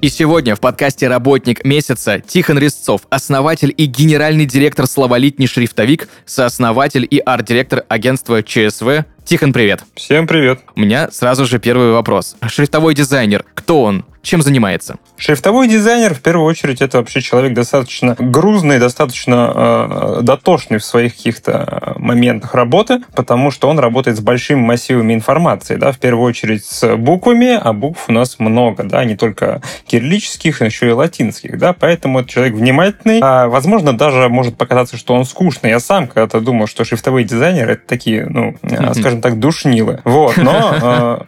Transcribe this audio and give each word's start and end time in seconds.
И 0.00 0.10
сегодня 0.10 0.54
в 0.54 0.60
подкасте 0.60 1.08
«Работник 1.08 1.64
месяца» 1.64 2.20
Тихон 2.20 2.56
Резцов, 2.56 3.00
основатель 3.10 3.74
и 3.76 3.86
генеральный 3.86 4.46
директор 4.46 4.86
словолитни 4.86 5.48
«Шрифтовик», 5.48 6.08
сооснователь 6.24 7.04
и 7.10 7.18
арт-директор 7.18 7.84
агентства 7.88 8.44
ЧСВ. 8.44 9.06
Тихон, 9.28 9.52
привет. 9.52 9.84
Всем 9.94 10.26
привет. 10.26 10.60
У 10.74 10.80
меня 10.80 11.10
сразу 11.10 11.44
же 11.44 11.58
первый 11.58 11.92
вопрос. 11.92 12.34
Шрифтовой 12.46 12.94
дизайнер. 12.94 13.44
Кто 13.54 13.82
он? 13.82 14.06
Чем 14.22 14.42
занимается? 14.42 14.96
Шрифтовой 15.16 15.68
дизайнер, 15.68 16.12
в 16.14 16.20
первую 16.20 16.46
очередь, 16.46 16.82
это 16.82 16.98
вообще 16.98 17.20
человек 17.20 17.54
достаточно 17.54 18.16
грузный, 18.18 18.78
достаточно 18.78 20.18
э, 20.18 20.22
дотошный 20.22 20.78
в 20.78 20.84
своих 20.84 21.16
каких-то 21.16 21.94
моментах 21.96 22.54
работы, 22.54 23.00
потому 23.14 23.50
что 23.50 23.68
он 23.68 23.78
работает 23.78 24.16
с 24.16 24.20
большими 24.20 24.60
массивами 24.60 25.14
информации, 25.14 25.76
да, 25.76 25.92
в 25.92 25.98
первую 25.98 26.26
очередь 26.26 26.64
с 26.64 26.96
буквами, 26.96 27.58
а 27.58 27.72
букв 27.72 28.04
у 28.08 28.12
нас 28.12 28.38
много, 28.38 28.84
да, 28.84 29.04
не 29.04 29.16
только 29.16 29.62
кириллических, 29.86 30.60
но 30.60 30.66
еще 30.66 30.88
и 30.88 30.92
латинских, 30.92 31.58
да, 31.58 31.72
поэтому 31.72 32.20
это 32.20 32.28
человек 32.28 32.54
внимательный, 32.54 33.20
а, 33.22 33.48
возможно, 33.48 33.96
даже 33.96 34.28
может 34.28 34.56
показаться, 34.56 34.96
что 34.96 35.14
он 35.14 35.24
скучный. 35.24 35.70
Я 35.70 35.80
сам 35.80 36.06
когда-то 36.06 36.40
думал, 36.40 36.66
что 36.66 36.84
шрифтовые 36.84 37.24
дизайнеры 37.24 37.72
это 37.72 37.86
такие, 37.86 38.26
ну, 38.26 38.56
mm-hmm. 38.62 38.94
скажем 38.94 39.17
так, 39.20 39.38
душнилы. 39.38 40.00
Вот, 40.04 40.36
но 40.36 40.74
э, 40.80 41.18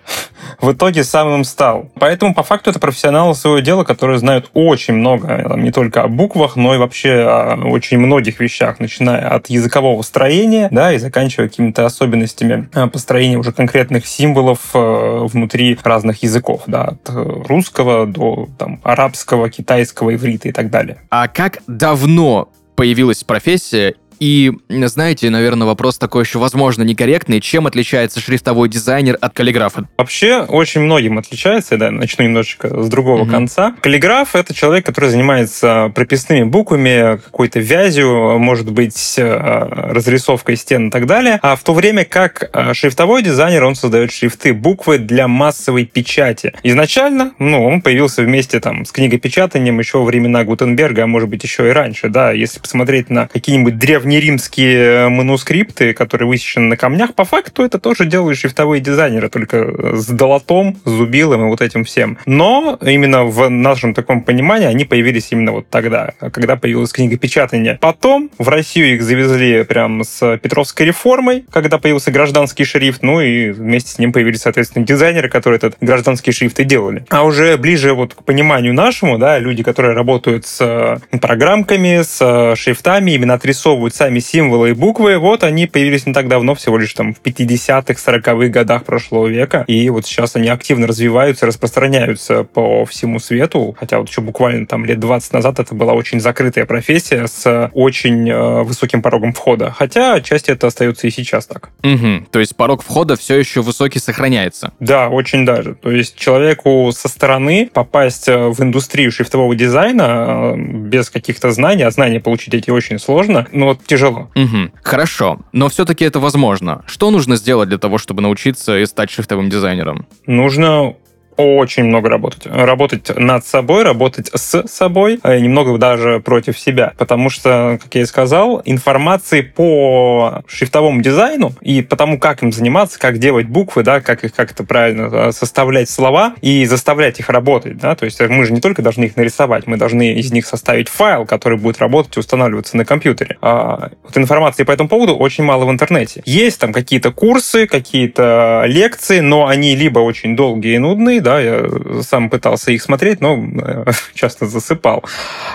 в 0.60 0.72
итоге 0.72 1.05
самым 1.05 1.44
стал. 1.44 1.91
Поэтому, 1.98 2.34
по 2.34 2.42
факту, 2.42 2.70
это 2.70 2.78
профессионалы 2.78 3.34
своего 3.34 3.60
дела, 3.60 3.84
которые 3.84 4.19
знают 4.19 4.50
очень 4.55 4.94
много, 4.94 5.44
там, 5.48 5.62
не 5.62 5.72
только 5.72 6.02
о 6.02 6.08
буквах, 6.08 6.56
но 6.56 6.74
и 6.74 6.78
вообще 6.78 7.22
о 7.22 7.56
очень 7.66 7.98
многих 7.98 8.41
вещах, 8.41 8.80
начиная 8.80 9.28
от 9.28 9.48
языкового 9.48 10.02
строения, 10.02 10.69
да, 10.70 10.92
и 10.92 10.98
заканчивая 10.98 11.48
какими-то 11.48 11.86
особенностями 11.86 12.69
э, 12.74 12.86
построения 12.86 13.36
уже 13.36 13.52
конкретных 13.52 14.06
символов 14.06 14.58
э, 14.75 15.27
внутри 15.30 15.78
разных 15.82 16.22
языков, 16.22 16.62
да, 16.66 16.84
от 16.84 17.10
русского 17.48 18.06
до 18.06 18.48
там, 18.58 18.80
арабского, 18.82 19.50
китайского, 19.50 20.14
иврита 20.14 20.48
и 20.48 20.52
так 20.52 20.70
далее. 20.70 20.98
А 21.10 21.28
как 21.28 21.58
давно 21.66 22.48
появилась 22.77 23.25
профессия 23.25 23.94
и, 24.20 24.52
знаете, 24.68 25.30
наверное, 25.30 25.66
вопрос 25.66 25.96
такой 25.96 26.24
еще, 26.24 26.38
возможно, 26.38 26.82
некорректный. 26.82 27.40
Чем 27.40 27.66
отличается 27.66 28.20
шрифтовой 28.20 28.68
дизайнер 28.68 29.16
от 29.18 29.32
каллиграфа? 29.32 29.88
Вообще, 29.96 30.42
очень 30.42 30.82
многим 30.82 31.16
отличается. 31.16 31.78
Да, 31.78 31.90
начну 31.90 32.26
немножечко 32.26 32.82
с 32.82 32.88
другого 32.88 33.24
mm-hmm. 33.24 33.30
конца. 33.30 33.74
Каллиграф— 33.80 34.34
это 34.36 34.52
человек, 34.52 34.84
который 34.84 35.08
занимается 35.08 35.91
прописными 35.94 36.44
буквами, 36.44 37.16
какой-то 37.16 37.60
вязью, 37.60 38.38
может 38.38 38.70
быть, 38.70 39.14
э, 39.16 39.24
разрисовкой 39.24 40.56
стен 40.56 40.88
и 40.88 40.91
так 40.91 41.06
далее. 41.06 41.38
А 41.42 41.56
в 41.56 41.62
то 41.62 41.72
время 41.72 42.04
как 42.04 42.50
э, 42.52 42.74
шрифтовой 42.74 43.22
дизайнер, 43.22 43.64
он 43.64 43.74
создает 43.74 44.12
шрифты, 44.12 44.52
буквы 44.52 44.98
для 44.98 45.28
массовой 45.28 45.86
печати. 45.86 46.52
Изначально, 46.62 47.32
ну, 47.38 47.64
он 47.64 47.80
появился 47.80 48.20
вместе 48.22 48.60
там 48.60 48.84
с 48.84 48.92
книгопечатанием 48.92 49.78
еще 49.78 49.96
во 49.96 50.04
времена 50.04 50.44
Гутенберга, 50.44 51.04
а 51.04 51.06
может 51.06 51.30
быть, 51.30 51.42
еще 51.42 51.68
и 51.68 51.72
раньше, 51.72 52.10
да. 52.10 52.32
Если 52.32 52.60
посмотреть 52.60 53.08
на 53.08 53.26
какие-нибудь 53.28 53.78
древние 53.78 54.09
древнеримские 54.11 55.08
манускрипты, 55.08 55.94
которые 55.94 56.27
высечены 56.27 56.66
на 56.66 56.76
камнях, 56.76 57.15
по 57.15 57.25
факту 57.25 57.62
это 57.62 57.78
тоже 57.78 58.06
делают 58.06 58.38
шрифтовые 58.38 58.81
дизайнеры, 58.81 59.28
только 59.28 59.97
с 59.97 60.06
долотом, 60.09 60.76
зубилом 60.84 61.43
и 61.43 61.44
вот 61.44 61.60
этим 61.60 61.84
всем. 61.84 62.19
Но 62.26 62.76
именно 62.82 63.25
в 63.25 63.49
нашем 63.49 63.94
таком 63.94 64.22
понимании 64.22 64.66
они 64.66 64.84
появились 64.84 65.28
именно 65.31 65.53
вот 65.53 65.69
тогда, 65.69 66.15
когда 66.32 66.56
появилась 66.56 66.93
книгопечатание. 66.93 67.78
Потом 67.81 68.31
в 68.37 68.49
Россию 68.49 68.94
их 68.94 69.03
завезли 69.03 69.62
прям 69.62 70.03
с 70.03 70.38
Петровской 70.38 70.87
реформой, 70.87 71.44
когда 71.53 71.78
появился 71.78 72.10
гражданский 72.10 72.65
шрифт, 72.65 73.03
ну 73.03 73.20
и 73.20 73.50
вместе 73.50 73.93
с 73.93 73.99
ним 73.99 74.12
появились, 74.12 74.41
соответственно, 74.41 74.84
дизайнеры, 74.84 75.28
которые 75.28 75.59
этот 75.59 75.76
гражданский 75.81 76.32
шрифт 76.32 76.59
и 76.59 76.65
делали. 76.65 77.04
А 77.10 77.25
уже 77.25 77.56
ближе 77.56 77.94
вот 77.94 78.15
к 78.15 78.25
пониманию 78.25 78.75
нашему, 78.75 79.19
да, 79.19 79.38
люди, 79.38 79.62
которые 79.62 79.94
работают 79.94 80.47
с 80.47 81.00
программками, 81.20 82.03
с 82.03 82.56
шрифтами, 82.56 83.12
именно 83.12 83.34
отрисовывают 83.34 83.94
сами 84.00 84.19
символы 84.19 84.71
и 84.71 84.72
буквы, 84.72 85.19
вот 85.19 85.44
они 85.44 85.66
появились 85.66 86.06
не 86.06 86.15
так 86.15 86.27
давно, 86.27 86.55
всего 86.55 86.78
лишь 86.78 86.94
там 86.94 87.12
в 87.12 87.21
50-х, 87.21 87.93
40-х 87.93 88.49
годах 88.49 88.84
прошлого 88.84 89.27
века, 89.27 89.62
и 89.66 89.91
вот 89.91 90.06
сейчас 90.06 90.37
они 90.37 90.49
активно 90.49 90.87
развиваются, 90.87 91.44
распространяются 91.44 92.44
по 92.44 92.87
всему 92.87 93.19
свету, 93.19 93.77
хотя 93.78 93.99
вот 93.99 94.09
еще 94.09 94.22
буквально 94.22 94.66
там 94.66 94.87
лет 94.87 94.99
20 95.00 95.34
назад 95.34 95.59
это 95.59 95.75
была 95.75 95.93
очень 95.93 96.19
закрытая 96.19 96.65
профессия 96.65 97.27
с 97.27 97.71
очень 97.75 98.31
э, 98.31 98.62
высоким 98.62 99.03
порогом 99.03 99.34
входа, 99.34 99.71
хотя 99.71 100.15
отчасти 100.15 100.50
это 100.50 100.69
остается 100.69 101.06
и 101.06 101.11
сейчас 101.11 101.44
так. 101.44 101.69
Угу. 101.82 102.28
То 102.31 102.38
есть 102.38 102.56
порог 102.56 102.82
входа 102.82 103.17
все 103.17 103.38
еще 103.38 103.61
высокий 103.61 103.99
сохраняется? 103.99 104.72
Да, 104.81 105.11
очень 105.11 105.44
даже. 105.44 105.75
То 105.75 105.91
есть 105.91 106.17
человеку 106.17 106.91
со 106.97 107.09
стороны 107.09 107.69
попасть 107.71 108.31
э, 108.31 108.49
в 108.49 108.62
индустрию 108.62 109.12
шрифтового 109.12 109.55
дизайна 109.55 110.55
э, 110.55 110.56
без 110.56 111.11
каких-то 111.11 111.50
знаний, 111.50 111.82
а 111.82 111.91
знания 111.91 112.19
получить 112.19 112.55
эти 112.55 112.71
очень 112.71 112.99
сложно, 112.99 113.47
но 113.53 113.67
вот 113.67 113.89
тяжело. 113.90 114.30
Угу. 114.36 114.70
Хорошо, 114.84 115.40
но 115.52 115.68
все-таки 115.68 116.04
это 116.04 116.20
возможно. 116.20 116.84
Что 116.86 117.10
нужно 117.10 117.34
сделать 117.34 117.68
для 117.68 117.78
того, 117.78 117.98
чтобы 117.98 118.22
научиться 118.22 118.78
и 118.78 118.86
стать 118.86 119.10
шрифтовым 119.10 119.50
дизайнером? 119.50 120.06
Нужно 120.26 120.94
очень 121.36 121.84
много 121.84 122.08
работать. 122.08 122.46
Работать 122.46 123.16
над 123.16 123.46
собой, 123.46 123.82
работать 123.82 124.30
с 124.34 124.66
собой, 124.68 125.18
а 125.22 125.38
немного 125.38 125.76
даже 125.78 126.20
против 126.20 126.58
себя. 126.58 126.92
Потому 126.98 127.30
что, 127.30 127.78
как 127.82 127.94
я 127.94 128.02
и 128.02 128.06
сказал, 128.06 128.62
информации 128.64 129.40
по 129.40 130.42
шрифтовому 130.46 131.00
дизайну 131.00 131.52
и 131.60 131.82
по 131.82 131.96
тому, 131.96 132.19
как 132.19 132.42
им 132.42 132.52
заниматься, 132.52 132.98
как 132.98 133.19
делать 133.19 133.46
буквы, 133.46 133.82
да, 133.82 134.00
как 134.00 134.24
их 134.24 134.34
как-то 134.34 134.64
правильно 134.64 135.28
а, 135.28 135.32
составлять 135.32 135.88
слова 135.88 136.34
и 136.40 136.64
заставлять 136.66 137.20
их 137.20 137.28
работать. 137.30 137.78
Да? 137.78 137.94
То 137.94 138.04
есть 138.04 138.20
мы 138.20 138.44
же 138.44 138.52
не 138.52 138.60
только 138.60 138.82
должны 138.82 139.04
их 139.04 139.16
нарисовать, 139.16 139.66
мы 139.66 139.76
должны 139.76 140.14
из 140.14 140.32
них 140.32 140.46
составить 140.46 140.88
файл, 140.88 141.26
который 141.26 141.58
будет 141.58 141.78
работать 141.78 142.16
и 142.16 142.20
устанавливаться 142.20 142.76
на 142.76 142.84
компьютере. 142.84 143.38
А 143.40 143.90
вот 144.02 144.16
информации 144.16 144.64
по 144.64 144.72
этому 144.72 144.88
поводу 144.88 145.16
очень 145.16 145.44
мало 145.44 145.64
в 145.64 145.70
интернете. 145.70 146.22
Есть 146.26 146.60
там 146.60 146.72
какие-то 146.72 147.12
курсы, 147.12 147.66
какие-то 147.66 148.64
лекции, 148.66 149.20
но 149.20 149.46
они 149.46 149.74
либо 149.76 150.00
очень 150.00 150.36
долгие 150.36 150.74
и 150.74 150.78
нудные, 150.78 151.19
да, 151.20 151.41
я 151.41 151.64
сам 152.03 152.31
пытался 152.31 152.72
их 152.72 152.82
смотреть, 152.82 153.20
но 153.20 153.36
э, 153.36 153.84
часто 154.14 154.47
засыпал. 154.47 155.04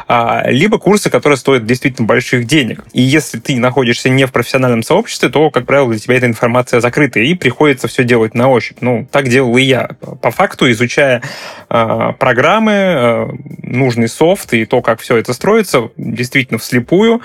А, 0.07 0.43
либо 0.47 0.77
курсы, 0.77 1.09
которые 1.09 1.37
стоят 1.37 1.65
действительно 1.65 2.07
больших 2.07 2.45
денег. 2.45 2.83
И 2.93 3.01
если 3.01 3.39
ты 3.39 3.57
находишься 3.59 4.09
не 4.09 4.25
в 4.25 4.31
профессиональном 4.31 4.83
сообществе, 4.83 5.29
то, 5.29 5.49
как 5.49 5.65
правило, 5.65 5.89
для 5.89 5.99
тебя 5.99 6.15
эта 6.15 6.27
информация 6.27 6.79
закрыта, 6.79 7.19
и 7.19 7.33
приходится 7.33 7.87
все 7.87 8.03
делать 8.03 8.33
на 8.33 8.49
ощупь. 8.49 8.77
Ну, 8.81 9.07
так 9.11 9.27
делал 9.27 9.55
и 9.57 9.61
я. 9.61 9.89
По 10.21 10.31
факту, 10.31 10.69
изучая 10.71 11.21
э, 11.69 12.13
программы, 12.19 12.71
э, 12.71 13.27
нужный 13.63 14.07
софт 14.07 14.53
и 14.53 14.65
то, 14.65 14.81
как 14.81 14.99
все 14.99 15.17
это 15.17 15.33
строится, 15.33 15.89
действительно 15.97 16.59
вслепую, 16.59 17.21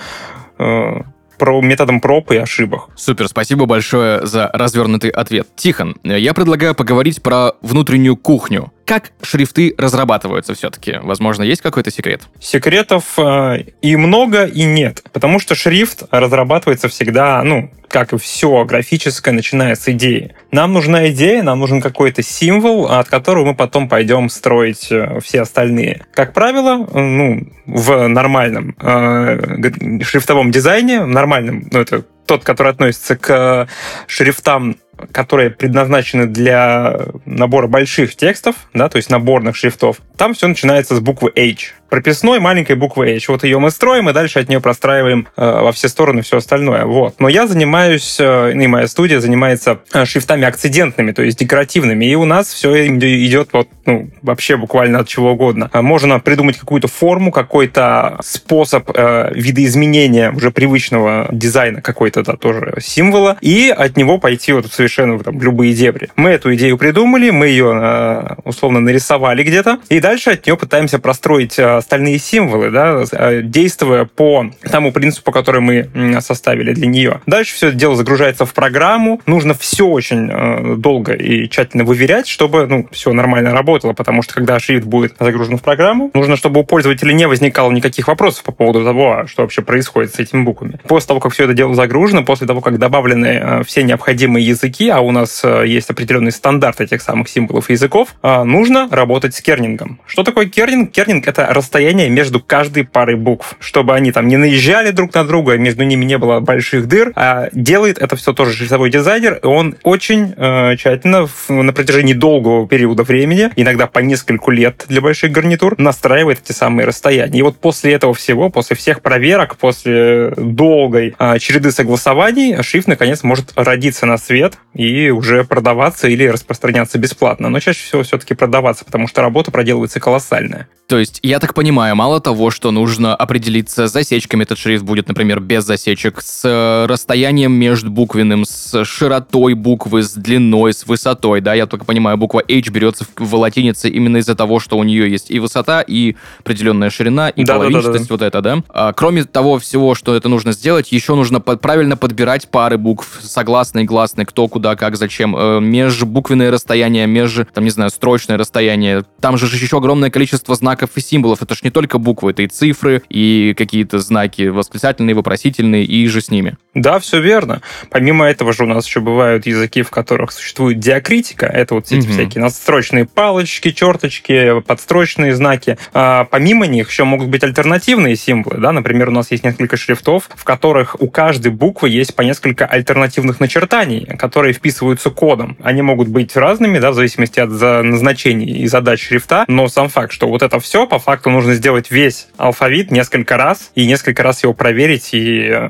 э, 0.59 1.03
про 1.41 1.61
методом 1.63 2.01
проб 2.03 2.31
и 2.33 2.37
ошибок. 2.37 2.91
Супер, 2.97 3.27
спасибо 3.27 3.65
большое 3.65 4.27
за 4.27 4.51
развернутый 4.53 5.09
ответ. 5.09 5.49
Тихон, 5.57 5.97
я 6.05 6.35
предлагаю 6.35 6.75
поговорить 6.75 7.23
про 7.23 7.53
внутреннюю 7.63 8.19
кухню. 8.19 8.73
Как 8.91 9.13
шрифты 9.23 9.73
разрабатываются 9.79 10.55
все-таки? 10.55 10.99
Возможно, 11.01 11.45
есть 11.45 11.63
какой-то 11.63 11.93
секрет? 11.93 12.23
Секретов 12.41 13.17
э, 13.21 13.67
и 13.83 13.95
много, 13.95 14.47
и 14.47 14.65
нет. 14.65 15.05
Потому 15.13 15.39
что 15.39 15.55
шрифт 15.55 16.03
разрабатывается 16.11 16.89
всегда, 16.89 17.41
ну, 17.45 17.71
как 17.87 18.13
и 18.13 18.19
все 18.19 18.65
графическое, 18.65 19.33
начиная 19.33 19.77
с 19.77 19.89
идеи. 19.91 20.35
Нам 20.51 20.73
нужна 20.73 21.09
идея, 21.11 21.45
нам 21.45 21.61
нужен 21.61 21.81
какой-то 21.81 22.25
символ, 22.25 22.87
от 22.87 23.09
которого 23.09 23.45
мы 23.45 23.55
потом 23.55 23.89
пойдем 23.89 24.29
строить 24.29 24.89
э, 24.91 25.21
все 25.21 25.43
остальные. 25.43 26.05
Как 26.13 26.33
правило, 26.33 26.85
ну, 26.93 27.47
в 27.67 28.09
нормальном 28.09 28.75
э, 28.81 30.03
шрифтовом 30.03 30.51
дизайне, 30.51 31.05
нормальном, 31.05 31.69
ну, 31.71 31.79
это 31.79 32.05
тот, 32.27 32.43
который 32.45 32.73
относится 32.73 33.17
к 33.17 33.69
шрифтам 34.09 34.77
которые 35.13 35.51
предназначены 35.51 36.27
для 36.27 36.99
набора 37.25 37.67
больших 37.67 38.17
текстов, 38.17 38.57
да, 38.75 38.89
то 38.89 38.97
есть 38.97 39.11
наборных 39.11 39.57
шрифтов, 39.57 39.99
там 40.17 40.35
все 40.35 40.47
начинается 40.47 40.95
с 40.97 41.01
буквы 41.01 41.33
H 41.37 41.75
прописной 41.91 42.39
маленькой 42.39 42.77
буквы 42.77 43.17
H. 43.17 43.29
Вот 43.29 43.45
ее 43.45 43.59
мы 43.59 43.71
строим, 43.71 44.09
и 44.09 44.13
дальше 44.13 44.39
от 44.39 44.49
нее 44.49 44.61
простраиваем 44.61 45.29
э, 45.37 45.43
во 45.43 45.73
все 45.73 45.89
стороны 45.89 46.23
все 46.23 46.39
остальное. 46.39 46.87
Вот. 46.87 47.17
Но 47.19 47.29
я 47.29 47.47
занимаюсь, 47.47 48.17
э, 48.19 48.53
и 48.53 48.67
моя 48.67 48.87
студия 48.87 49.21
занимается 49.21 49.81
э, 49.93 50.07
шрифтами 50.07 50.47
акцидентными, 50.47 51.13
то 51.13 51.23
есть 51.23 51.39
декоративными, 51.39 52.07
и 52.07 52.15
у 52.15 52.25
нас 52.25 52.53
все 52.53 52.87
идет 52.87 53.51
вот, 53.53 53.69
ну, 53.85 54.11
вообще 54.23 54.57
буквально 54.57 55.01
от 55.01 55.09
чего 55.09 55.33
угодно. 55.33 55.69
А 55.73 55.83
можно 55.83 56.21
придумать 56.21 56.57
какую-то 56.57 56.89
форму, 56.89 57.33
какой-то 57.33 58.19
способ 58.23 58.91
э, 58.95 59.33
видоизменения 59.35 60.31
уже 60.31 60.53
привычного 60.53 61.29
дизайна 61.33 61.83
какой-то, 61.83 62.23
да, 62.23 62.37
тоже 62.37 62.75
символа, 62.81 63.37
и 63.41 63.75
от 63.77 63.97
него 63.97 64.19
пойти 64.19 64.53
вот 64.53 64.67
совершенно 64.91 65.19
там, 65.23 65.41
любые 65.41 65.73
дебри. 65.73 66.09
Мы 66.17 66.31
эту 66.31 66.55
идею 66.55 66.77
придумали, 66.77 67.31
мы 67.31 67.47
ее 67.47 67.73
э, 67.81 68.35
условно 68.45 68.81
нарисовали 68.81 69.43
где-то, 69.43 69.79
и 69.89 70.01
дальше 70.01 70.31
от 70.31 70.47
нее 70.47 70.57
пытаемся 70.57 70.99
простроить 70.99 71.59
э, 71.59 71.65
остальные 71.65 72.19
символы, 72.19 72.71
да, 72.71 73.05
э, 73.13 73.43
действуя 73.43 74.05
по 74.05 74.51
тому 74.71 74.93
принципу, 74.93 75.31
который 75.33 75.61
мы 75.61 75.89
составили 76.21 76.73
для 76.73 76.87
нее. 76.87 77.21
Дальше 77.27 77.55
все 77.55 77.69
это 77.69 77.77
дело 77.77 77.95
загружается 77.95 78.45
в 78.45 78.53
программу. 78.53 79.21
Нужно 79.27 79.55
все 79.55 79.87
очень 79.87 80.81
долго 80.81 81.13
и 81.13 81.49
тщательно 81.49 81.85
выверять, 81.85 82.27
чтобы 82.27 82.67
ну, 82.67 82.89
все 82.91 83.13
нормально 83.13 83.53
работало, 83.53 83.93
потому 83.93 84.23
что 84.23 84.35
когда 84.35 84.59
шрифт 84.59 84.85
будет 84.85 85.15
загружен 85.19 85.59
в 85.59 85.63
программу, 85.63 86.11
нужно, 86.15 86.37
чтобы 86.37 86.61
у 86.61 86.65
пользователя 86.65 87.13
не 87.13 87.29
возникало 87.29 87.71
никаких 87.71 88.09
вопросов 88.09 88.45
по 88.45 88.53
поводу 88.53 88.85
того, 88.85 89.13
а 89.13 89.27
что 89.27 89.43
вообще 89.43 89.63
происходит 89.63 90.15
с 90.15 90.19
этими 90.19 90.43
буквами. 90.43 90.79
После 90.89 91.09
того, 91.09 91.21
как 91.21 91.33
все 91.33 91.45
это 91.45 91.55
дело 91.55 91.75
загружено, 91.75 92.25
после 92.25 92.47
того, 92.47 92.61
как 92.61 92.79
добавлены 92.79 93.63
все 93.65 93.83
необходимые 93.83 94.47
языки, 94.47 94.80
а 94.89 95.01
у 95.01 95.11
нас 95.11 95.45
есть 95.65 95.91
определенный 95.91 96.33
стандарт 96.33 96.81
этих 96.81 97.03
самых 97.03 97.29
символов 97.29 97.71
и 97.71 97.75
языков, 97.75 98.15
нужно 98.23 98.89
работать 98.91 99.35
с 99.35 99.41
кернингом. 99.41 100.01
Что 100.07 100.23
такое 100.23 100.47
кернинг? 100.47 100.93
Кернинг— 100.93 101.27
это 101.29 101.47
расстояние 101.51 102.09
между 102.09 102.41
каждой 102.41 102.85
парой 102.85 103.17
букв, 103.17 103.57
чтобы 103.61 103.95
они 103.95 104.13
там 104.13 104.29
не 104.29 104.37
наезжали 104.37 104.91
друг 104.91 105.15
на 105.15 105.25
друга, 105.25 105.57
между 105.57 105.85
ними 105.85 106.05
не 106.05 106.19
было 106.19 106.41
больших 106.41 106.87
дыр, 106.87 107.13
а 107.17 107.49
делает 107.53 107.99
это 107.99 108.17
все 108.17 108.33
тоже 108.33 108.53
шрифтовой 108.55 108.91
дизайнер, 108.91 109.41
и 109.43 109.47
он 109.47 109.77
очень 109.83 110.35
э, 110.37 110.77
тщательно 110.77 111.27
в, 111.27 111.51
на 111.51 111.73
протяжении 111.73 112.15
долгого 112.15 112.67
периода 112.67 113.03
времени, 113.03 113.51
иногда 113.57 113.87
по 113.87 113.99
нескольку 114.01 114.51
лет 114.51 114.85
для 114.89 115.01
больших 115.01 115.33
гарнитур, 115.33 115.75
настраивает 115.79 116.41
эти 116.45 116.53
самые 116.53 116.87
расстояния. 116.87 117.39
И 117.39 117.43
вот 117.43 117.59
после 117.59 117.93
этого 117.93 118.15
всего, 118.15 118.51
после 118.51 118.77
всех 118.77 119.03
проверок, 119.03 119.57
после 119.57 120.33
долгой 120.37 121.15
э, 121.19 121.39
череды 121.39 121.71
согласований, 121.73 122.63
шрифт 122.63 122.89
наконец 122.89 123.23
может 123.23 123.53
родиться 123.57 124.07
на 124.07 124.19
свет 124.19 124.55
и 124.75 125.11
уже 125.11 125.45
продаваться 125.45 126.09
или 126.09 126.27
распространяться 126.27 126.99
бесплатно. 126.99 127.49
Но 127.49 127.61
чаще 127.61 127.83
всего 127.85 128.03
все-таки 128.03 128.35
продаваться, 128.35 128.85
потому 128.85 129.09
что 129.09 129.23
работа 129.23 129.51
проделывается 129.51 130.01
колоссальная. 130.01 130.69
То 130.91 130.99
есть, 130.99 131.21
я 131.23 131.39
так 131.39 131.55
понимаю, 131.55 131.95
мало 131.95 132.21
того, 132.21 132.51
что 132.51 132.73
нужно 132.73 133.15
определиться 133.15 133.87
с 133.87 133.93
засечками, 133.93 134.43
этот 134.43 134.59
шрифт 134.59 134.83
будет, 134.83 135.07
например, 135.07 135.39
без 135.39 135.63
засечек, 135.63 136.21
с 136.21 136.43
э, 136.45 136.87
расстоянием 136.87 137.53
между 137.53 137.93
буквенным, 137.93 138.45
с 138.45 138.85
широтой 138.85 139.55
буквы, 139.55 140.03
с 140.03 140.15
длиной, 140.15 140.73
с 140.73 140.87
высотой, 140.87 141.41
да, 141.43 141.55
я 141.55 141.67
только 141.67 141.85
понимаю, 141.85 142.17
буква 142.17 142.41
H 142.41 142.71
берется 142.71 143.05
в, 143.05 143.25
в 143.25 143.35
латинице 143.37 143.89
именно 143.89 144.17
из-за 144.17 144.35
того, 144.35 144.59
что 144.59 144.77
у 144.79 144.83
нее 144.83 145.09
есть 145.09 145.31
и 145.31 145.39
высота, 145.39 145.81
и 145.81 146.17
определенная 146.41 146.91
ширина, 146.91 147.29
и 147.29 147.45
да, 147.45 147.55
половинчатость, 147.55 147.87
да, 147.87 147.93
да, 147.93 148.01
да. 148.01 148.15
вот 148.15 148.23
это, 148.23 148.41
да. 148.41 148.65
А, 148.71 148.93
кроме 148.93 149.23
того 149.23 149.61
всего, 149.61 149.95
что 149.95 150.17
это 150.17 150.29
нужно 150.29 150.51
сделать, 150.51 150.91
еще 150.91 151.15
нужно 151.15 151.41
под, 151.41 151.61
правильно 151.61 151.97
подбирать 151.97 152.49
пары 152.51 152.79
букв, 152.79 153.21
согласные, 153.23 153.85
гласные, 153.85 154.27
кто, 154.27 154.49
куда, 154.49 154.60
как, 154.77 154.97
зачем, 154.97 155.37
э, 155.37 155.61
межбуквенное 155.61 156.51
расстояние, 156.51 157.07
меж, 157.07 157.41
там, 157.53 157.65
не 157.65 157.71
знаю, 157.71 157.91
строчное 157.91 158.39
расстояние, 158.39 159.05
там 159.21 159.37
же 159.37 159.47
еще 159.47 159.79
огромное 159.79 160.11
количество 160.11 160.55
знаков 160.55 160.91
и 160.95 161.01
символов. 161.01 161.43
Это 161.43 161.55
ж 161.55 161.63
не 161.63 161.71
только 161.71 161.99
буквы, 161.99 162.33
это 162.33 162.43
и 162.43 162.47
цифры, 162.47 163.03
и 163.09 163.55
какие-то 163.57 163.99
знаки 163.99 164.49
восклицательные, 164.49 165.15
вопросительные, 165.15 165.85
и 165.85 166.07
же 166.09 166.21
с 166.21 166.31
ними. 166.31 166.57
Да, 166.75 166.99
все 166.99 167.21
верно. 167.21 167.63
Помимо 167.91 168.27
этого 168.27 168.53
же 168.53 168.65
у 168.65 168.67
нас 168.67 168.87
еще 168.87 169.01
бывают 169.01 169.47
языки, 169.47 169.83
в 169.83 169.91
которых 169.91 170.33
существует 170.33 170.79
диакритика. 170.79 171.47
Это 171.47 171.75
вот 171.75 171.87
эти 171.87 172.07
угу. 172.07 172.13
всякие 172.13 172.43
надстрочные 172.43 173.07
палочки, 173.07 173.71
черточки, 173.71 174.61
подстрочные 174.61 175.35
знаки. 175.35 175.79
А 175.93 176.25
помимо 176.25 176.67
них 176.67 176.89
еще 176.89 177.05
могут 177.05 177.29
быть 177.29 177.43
альтернативные 177.43 178.17
символы. 178.17 178.59
Да? 178.59 178.73
Например, 178.73 179.09
у 179.09 179.13
нас 179.13 179.31
есть 179.31 179.45
несколько 179.45 179.77
шрифтов, 179.77 180.31
в 180.35 180.45
которых 180.45 180.97
у 181.01 181.09
каждой 181.09 181.51
буквы 181.51 181.91
есть 181.91 182.15
по 182.15 182.23
несколько 182.23 182.67
альтернативных 182.67 183.41
начертаний, 183.41 184.07
которые 184.17 184.50
вписываются 184.53 185.11
кодом. 185.11 185.57
Они 185.63 185.83
могут 185.83 186.09
быть 186.09 186.37
разными, 186.37 186.79
да, 186.79 186.91
в 186.91 186.95
зависимости 186.95 187.41
от 187.41 187.51
назначений 187.51 188.63
и 188.63 188.67
задач 188.67 189.07
шрифта, 189.07 189.45
но 189.49 189.69
сам 189.69 189.89
факт, 189.89 190.13
что 190.13 190.29
вот 190.29 190.43
это 190.43 190.61
все, 190.61 190.87
по 190.87 190.99
факту 190.99 191.31
нужно 191.31 191.55
сделать 191.55 191.91
весь 191.91 192.29
алфавит 192.37 192.91
несколько 192.91 193.37
раз 193.37 193.71
и 193.75 193.87
несколько 193.87 194.23
раз 194.23 194.43
его 194.43 194.55
проверить 194.55 195.11
и 195.13 195.49
э, 195.49 195.69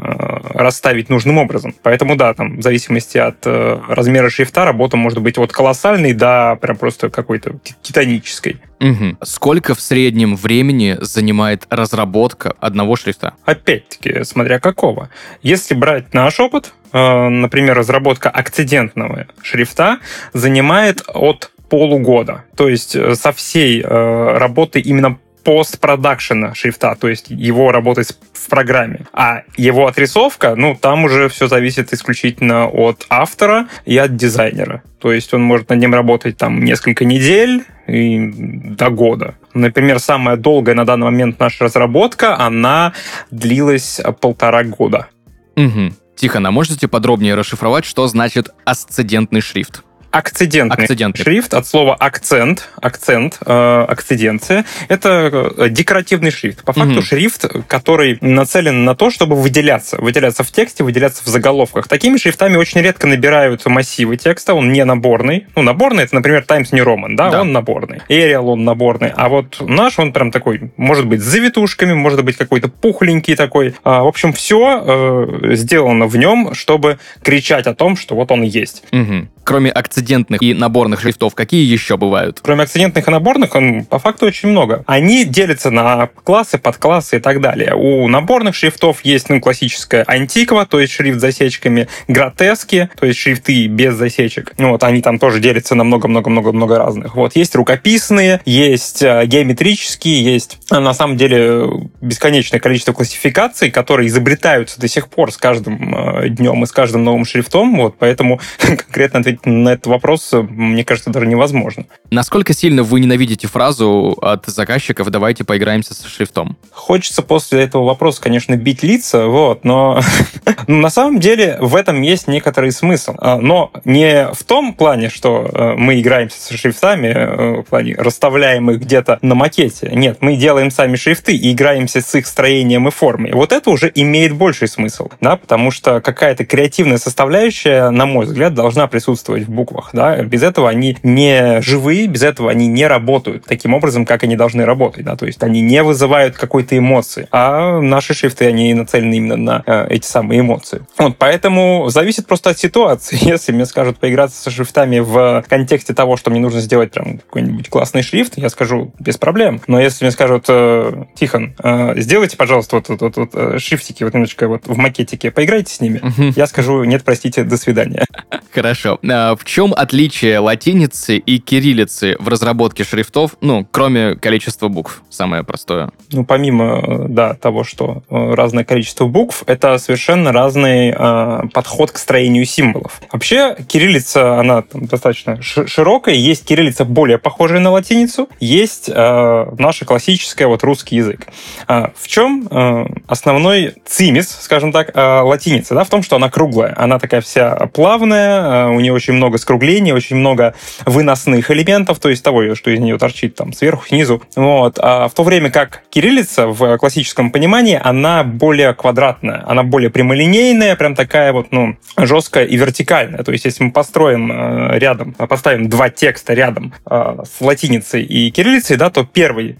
расставить 0.55 1.09
нужным 1.09 1.39
образом. 1.39 1.75
Поэтому 1.83 2.17
да, 2.17 2.35
там 2.35 2.59
в 2.59 2.63
зависимости 2.63 3.19
от 3.19 3.47
э, 3.47 3.79
размера 3.89 4.31
шрифта 4.31 4.65
работа 4.65 4.97
может 4.97 5.21
быть 5.21 5.39
от 5.39 5.53
колоссальной 5.53 6.13
до 6.13 6.57
прям 6.61 6.77
просто 6.77 7.11
какой-то 7.11 7.55
титанической. 7.83 8.61
Угу. 8.81 9.19
Сколько 9.23 9.75
в 9.75 9.81
среднем 9.81 10.37
времени 10.37 10.97
занимает 11.01 11.67
разработка 11.69 12.55
одного 12.61 12.97
шрифта? 12.97 13.35
Опять-таки, 13.45 14.25
смотря 14.25 14.59
какого. 14.59 15.11
Если 15.43 15.75
брать 15.75 16.15
наш 16.15 16.41
опыт, 16.41 16.73
э, 16.93 17.29
например, 17.29 17.77
разработка 17.77 18.31
акцидентного 18.31 19.27
шрифта 19.43 19.99
занимает 20.33 21.03
от 21.07 21.51
полугода. 21.69 22.45
То 22.57 22.69
есть 22.69 22.97
э, 22.97 23.15
со 23.15 23.33
всей 23.33 23.83
э, 23.83 24.39
работы 24.39 24.81
именно 24.81 25.19
постпродакшена 25.43 26.55
шрифта, 26.55 26.95
то 26.95 27.09
есть 27.09 27.27
его 27.31 27.73
работать 27.73 28.17
в 28.33 28.49
программе. 28.49 29.07
А 29.13 29.43
его 29.57 29.87
отрисовка, 29.87 30.55
ну, 30.55 30.77
там 30.81 31.05
уже 31.05 31.29
все 31.29 31.49
зависит 31.49 31.93
исключительно 31.93 32.69
от 32.69 33.07
автора 33.09 33.69
и 33.85 33.97
от 33.97 34.17
дизайнера. 34.17 34.83
То 34.99 35.13
есть 35.13 35.33
он 35.35 35.43
может 35.43 35.69
над 35.71 35.79
ним 35.79 35.95
работать 35.95 36.37
там 36.37 36.63
несколько 36.63 37.05
недель 37.05 37.65
и 37.87 38.31
до 38.77 38.91
года. 38.91 39.35
Например, 39.55 39.99
самая 39.99 40.37
долгая 40.37 40.75
на 40.75 40.85
данный 40.85 41.07
момент 41.07 41.39
наша 41.41 41.65
разработка, 41.65 42.39
она 42.39 42.93
длилась 43.31 44.01
полтора 44.21 44.65
года. 44.65 45.09
Угу. 45.57 45.95
Тихон, 46.17 46.47
а 46.47 46.51
можете 46.51 46.87
подробнее 46.87 47.35
расшифровать, 47.35 47.85
что 47.85 48.07
значит 48.07 48.51
асцендентный 48.65 49.41
шрифт? 49.41 49.83
Акцидентный, 50.11 50.85
акцидентный 50.85 51.25
шрифт 51.25 51.55
от 51.55 51.67
слова 51.67 51.95
акцент, 51.95 52.69
акцент, 52.81 53.39
э, 53.45 53.85
акциденция. 53.89 54.65
Это 54.89 55.53
э, 55.57 55.69
декоративный 55.69 56.31
шрифт. 56.31 56.65
По 56.65 56.73
факту 56.73 56.95
угу. 56.95 57.03
шрифт, 57.03 57.47
который 57.67 58.19
нацелен 58.21 58.85
на 58.85 58.95
то, 58.95 59.11
чтобы 59.11 59.37
выделяться. 59.37 59.97
Выделяться 60.01 60.43
в 60.43 60.51
тексте, 60.51 60.85
выделяться 60.85 61.23
в 61.25 61.27
заголовках. 61.27 61.89
Такими 61.89 62.17
шрифтами 62.17 62.57
очень 62.57 62.81
редко 62.81 63.07
набирают 63.07 63.65
массивы 63.67 64.17
текста. 64.17 64.55
Он 64.55 64.73
не 64.73 64.85
наборный. 64.85 65.47
Ну, 65.57 65.63
наборный 65.63 66.05
это, 66.05 66.15
например, 66.15 66.45
Times 66.45 66.73
New 66.73 66.85
Roman, 66.85 67.15
да, 67.17 67.31
да. 67.31 67.41
он 67.43 67.53
наборный. 67.53 68.01
Arial 68.09 68.45
он 68.45 68.65
наборный. 68.65 69.13
А 69.15 69.29
вот 69.29 69.59
наш, 69.61 69.99
он 69.99 70.13
прям 70.13 70.31
такой, 70.31 70.73
может 70.77 71.07
быть, 71.07 71.21
с 71.21 71.25
завитушками, 71.25 71.93
может 71.93 72.25
быть, 72.25 72.37
какой-то 72.37 72.69
пухленький 72.69 73.37
такой. 73.37 73.75
А, 73.85 74.03
в 74.03 74.07
общем, 74.07 74.33
все 74.33 74.83
э, 74.85 75.55
сделано 75.55 76.07
в 76.07 76.17
нем, 76.17 76.55
чтобы 76.55 76.99
кричать 77.23 77.67
о 77.67 77.75
том, 77.75 77.97
что 77.97 78.15
вот 78.15 78.31
он 78.31 78.43
есть. 78.43 78.83
Угу. 78.93 79.29
Кроме 79.45 79.71
акцидентных 80.01 80.43
и 80.43 80.55
наборных 80.55 81.01
шрифтов, 81.01 81.35
какие 81.35 81.65
еще 81.65 81.97
бывают? 81.97 82.41
Кроме 82.43 82.63
акцидентных 82.63 83.07
и 83.07 83.11
наборных, 83.11 83.55
он, 83.55 83.85
по 83.85 83.99
факту 83.99 84.27
очень 84.27 84.49
много. 84.49 84.83
Они 84.87 85.25
делятся 85.25 85.71
на 85.71 86.09
классы, 86.25 86.59
подклассы 86.59 87.19
и 87.19 87.21
так 87.21 87.41
далее. 87.41 87.75
У 87.75 88.09
наборных 88.09 88.55
шрифтов 88.55 89.05
есть 89.05 89.29
ну, 89.29 89.41
классическая 89.41 90.05
антиква, 90.07 90.67
то 90.67 90.81
есть 90.81 90.93
шрифт 90.93 91.19
с 91.19 91.21
засечками, 91.21 91.89
гротески, 92.09 92.89
то 92.99 93.07
есть 93.07 93.19
шрифты 93.19 93.67
без 93.67 93.95
засечек. 93.95 94.55
Ну, 94.59 94.71
вот 94.71 94.83
они 94.85 95.03
там 95.03 95.19
тоже 95.19 95.41
делятся 95.41 95.75
на 95.75 95.85
много-много-много-много 95.85 96.79
разных. 96.79 97.15
Вот 97.15 97.37
есть 97.37 97.55
рукописные, 97.55 98.41
есть 98.45 99.03
э, 99.03 99.27
геометрические, 99.27 100.25
есть 100.25 100.59
э, 100.71 100.79
на 100.79 100.95
самом 100.95 101.17
деле 101.17 101.69
бесконечное 102.01 102.61
количество 102.61 102.93
классификаций, 102.93 103.71
которые 103.71 104.09
изобретаются 104.09 104.81
до 104.81 104.89
сих 104.89 105.09
пор 105.09 105.33
с 105.33 105.37
каждым 105.37 105.95
э, 105.95 106.29
днем 106.31 106.63
и 106.63 106.67
с 106.67 106.73
каждым 106.73 107.05
новым 107.05 107.25
шрифтом. 107.25 107.77
Вот, 107.77 107.97
поэтому 107.99 108.41
конкретно 108.59 109.21
ответить 109.21 109.47
на 109.47 109.71
этот 109.71 109.87
вопрос, 109.91 110.31
мне 110.33 110.85
кажется, 110.85 111.11
даже 111.11 111.27
невозможно. 111.27 111.85
Насколько 112.11 112.55
сильно 112.55 112.83
вы 112.83 113.01
ненавидите 113.01 113.47
фразу 113.47 114.19
от 114.23 114.47
заказчиков 114.47 115.11
«давайте 115.11 115.45
поиграемся 115.45 115.95
со 115.95 116.09
шрифтом»? 116.09 116.57
Хочется 116.71 117.23
после 117.23 117.63
этого 117.63 117.85
вопроса, 117.85 118.23
конечно, 118.23 118.57
бить 118.57 118.83
лица, 118.83 119.27
вот, 119.27 119.65
но 119.65 120.01
на 120.67 120.91
самом 120.91 121.21
деле 121.21 121.59
в 121.61 121.77
этом 121.77 122.03
есть 122.03 122.29
некоторый 122.29 122.73
смысл. 122.73 123.15
А, 123.19 123.39
но 123.39 123.71
не 123.85 124.29
в 124.33 124.45
том 124.45 124.75
плане, 124.75 125.09
что 125.09 125.49
э, 125.53 125.75
мы 125.77 126.01
играемся 126.01 126.41
со 126.41 126.57
шрифтами, 126.57 127.09
э, 127.09 127.61
в 127.63 127.65
плане 127.65 127.95
расставляем 127.97 128.71
их 128.71 128.81
где-то 128.81 129.19
на 129.23 129.35
макете. 129.35 129.91
Нет, 129.93 130.19
мы 130.21 130.37
делаем 130.37 130.71
сами 130.71 130.97
шрифты 130.97 131.35
и 131.35 131.53
играемся 131.53 132.01
с 132.01 132.15
их 132.15 132.27
строением 132.27 132.89
и 132.89 132.91
формой. 132.91 133.33
Вот 133.33 133.53
это 133.53 133.71
уже 133.71 133.91
имеет 133.95 134.35
больший 134.35 134.69
смысл, 134.69 135.09
да, 135.21 135.37
потому 135.37 135.71
что 135.71 136.01
какая-то 136.01 136.45
креативная 136.45 136.99
составляющая, 136.99 137.91
на 137.91 138.07
мой 138.07 138.27
взгляд, 138.27 138.55
должна 138.55 138.87
присутствовать 138.87 139.45
в 139.45 139.51
буквах, 139.51 139.80
да. 139.93 140.23
Без 140.23 140.43
этого 140.43 140.69
они 140.69 140.97
не 141.03 141.61
живые, 141.63 142.07
без 142.07 142.23
этого 142.23 142.51
они 142.51 142.67
не 142.67 142.87
работают 142.87 143.45
таким 143.45 143.75
образом, 143.75 144.05
как 144.05 144.23
они 144.23 144.37
должны 144.37 144.65
работать, 144.65 145.05
да, 145.05 145.17
то 145.17 145.27
есть 145.27 145.43
они 145.43 145.61
не 145.61 145.83
вызывают 145.83 146.37
какой-то 146.37 146.77
эмоции, 146.77 147.29
а 147.31 147.81
наши 147.81 148.15
шрифты, 148.15 148.47
они 148.47 148.75
нацелены 148.75 149.15
именно 149.15 149.37
на 149.37 149.63
э, 149.67 149.87
эти 149.91 150.07
самые 150.07 150.41
эмоции. 150.41 150.83
Вот, 150.99 151.17
поэтому 151.19 151.89
зависит 151.91 152.27
просто 152.27 152.51
от 152.51 152.59
ситуации. 152.59 153.19
Если 153.21 153.53
мне 153.53 153.67
скажут 153.67 153.99
поиграться 153.99 154.41
со 154.43 154.51
шрифтами 154.51 154.99
в 154.99 155.45
контексте 155.49 155.95
того, 155.95 156.17
что 156.17 156.31
мне 156.31 156.41
нужно 156.41 156.61
сделать 156.61 156.93
прям 156.93 157.19
какой-нибудь 157.19 157.69
классный 157.69 158.03
шрифт, 158.03 158.35
я 158.37 158.49
скажу 158.49 158.93
без 158.99 159.17
проблем. 159.17 159.61
Но 159.67 159.81
если 159.81 160.05
мне 160.05 160.13
скажут, 160.13 160.47
э, 160.49 161.05
Тихон, 161.15 161.55
э, 161.63 162.01
сделайте, 162.01 162.37
пожалуйста, 162.37 162.77
вот, 162.77 162.89
вот, 162.89 163.01
вот, 163.01 163.17
вот 163.17 163.31
э, 163.35 163.59
шрифтики 163.59 164.05
вот 164.05 164.15
немножечко 164.15 164.49
вот 164.49 164.67
в 164.67 164.77
макетике, 164.77 165.31
поиграйте 165.31 165.73
с 165.75 165.81
ними, 165.81 166.01
я 166.37 166.47
скажу, 166.47 166.85
нет, 166.85 167.03
простите, 167.05 167.45
до 167.45 167.57
свидания. 167.57 168.05
Хорошо. 168.55 168.99
А 169.09 169.37
в 169.37 169.45
чем 169.45 169.70
отличие 169.77 170.39
латиницы 170.39 171.17
и 171.17 171.39
кириллицы 171.39 172.17
в 172.19 172.29
разработке 172.29 172.85
шрифтов, 172.85 173.37
ну, 173.41 173.67
кроме 173.71 174.15
количества 174.15 174.69
букв, 174.69 175.03
самое 175.11 175.45
простое? 175.45 175.91
Ну, 176.13 176.25
помимо, 176.25 177.07
да, 177.09 177.35
того, 177.35 177.65
что 177.65 178.03
разное 178.09 178.65
количество 178.65 179.07
букв, 179.07 179.43
это 179.47 179.79
совершенно 179.79 180.33
разный 180.33 180.95
э, 180.97 181.41
подход 181.53 181.91
к 181.91 181.99
строению 181.99 182.45
символов. 182.45 183.01
Вообще, 183.13 183.57
кириллица, 183.69 184.39
она 184.39 184.63
там, 184.63 184.87
достаточно 184.87 185.41
широкая, 185.43 186.15
есть 186.15 186.45
кириллица 186.45 186.85
более 186.85 187.19
похожая 187.19 187.61
на 187.61 187.71
латиницу, 187.71 188.29
есть 188.41 188.91
э, 188.93 189.47
наша 189.59 189.85
классическая 189.85 190.47
вот 190.47 190.63
русский 190.63 190.97
язык. 190.97 191.27
А 191.67 191.93
в 191.97 192.09
чем 192.09 192.47
э, 192.51 192.87
основной 193.07 193.75
цимис, 193.87 194.29
скажем 194.41 194.73
так, 194.73 194.91
э, 194.95 195.21
латиницы? 195.21 195.75
Да, 195.75 195.85
в 195.85 195.89
том, 195.89 196.03
что 196.03 196.17
она 196.17 196.31
круглая, 196.31 196.75
она 196.77 196.99
такая 196.99 197.21
вся 197.21 197.55
плавная, 197.75 198.67
э, 198.67 198.71
у 198.71 198.81
нее 198.81 198.93
очень 198.93 199.15
много 199.15 199.39
скруглений, 199.61 199.93
очень 199.93 200.17
много 200.17 200.55
выносных 200.87 201.51
элементов, 201.51 201.99
то 201.99 202.09
есть 202.09 202.25
того, 202.25 202.55
что 202.55 202.71
из 202.71 202.81
нее 202.81 202.99
торчит 202.99 203.35
там 203.35 203.53
сверху, 203.53 203.87
снизу. 203.87 204.23
Вот. 204.37 204.79
А 204.81 205.09
в 205.09 205.15
то 205.15 205.23
время 205.23 205.51
как 205.51 205.83
кириллица 205.91 206.47
в 206.47 206.79
классическом 206.79 207.31
понимании, 207.31 207.79
она 207.83 208.25
более 208.25 208.73
квадратная, 208.73 209.45
она 209.47 209.63
более 209.63 209.91
прямолинейная, 209.91 210.77
прям 210.77 210.95
такая 210.95 211.33
вот, 211.33 211.53
ну, 211.53 211.77
жесткая 211.99 212.47
и 212.47 212.57
вертикальная. 212.57 213.23
То 213.23 213.33
есть 213.33 213.45
если 213.45 213.65
мы 213.65 213.73
построим 213.73 214.33
э, 214.33 214.79
рядом, 214.79 215.13
поставим 215.13 215.69
два 215.69 215.91
текста 215.91 216.33
рядом 216.33 216.73
э, 216.89 217.17
с 217.25 217.41
латиницей 217.45 218.03
и 218.03 218.31
кириллицей, 218.31 218.77
да, 218.77 218.89
то 218.89 219.05
первый 219.05 219.57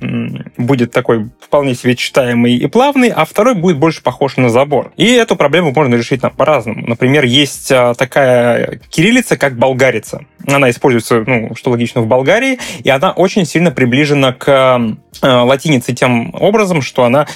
будет 0.57 0.93
такой 0.93 1.29
вполне 1.41 1.75
себе 1.75 1.95
читаемый 1.95 2.55
и 2.55 2.67
плавный, 2.69 3.09
а 3.09 3.25
второй 3.25 3.55
будет 3.55 3.77
больше 3.77 4.03
похож 4.03 4.39
на 4.39 4.49
забор. 4.49 4.93
И 4.97 5.13
эту 5.13 5.37
проблему 5.37 5.73
можно 5.73 5.95
решить 5.95 6.23
нам 6.23 6.33
по-разному. 6.33 6.87
Например, 6.87 7.25
есть 7.25 7.71
э, 7.71 7.95
такая 7.99 8.81
кириллица, 8.89 9.37
как 9.37 9.57
болгарица. 9.91 10.21
Она 10.47 10.71
используется, 10.71 11.23
ну, 11.27 11.55
что 11.55 11.71
логично, 11.71 12.01
в 12.01 12.07
Болгарии, 12.07 12.59
и 12.83 12.89
она 12.91 13.13
очень 13.13 13.45
сильно 13.45 13.71
приближена 13.71 14.33
к 14.33 14.81
латинице 15.23 15.93
тем 15.93 16.35
образом, 16.35 16.83
что 16.83 17.05
она 17.05 17.27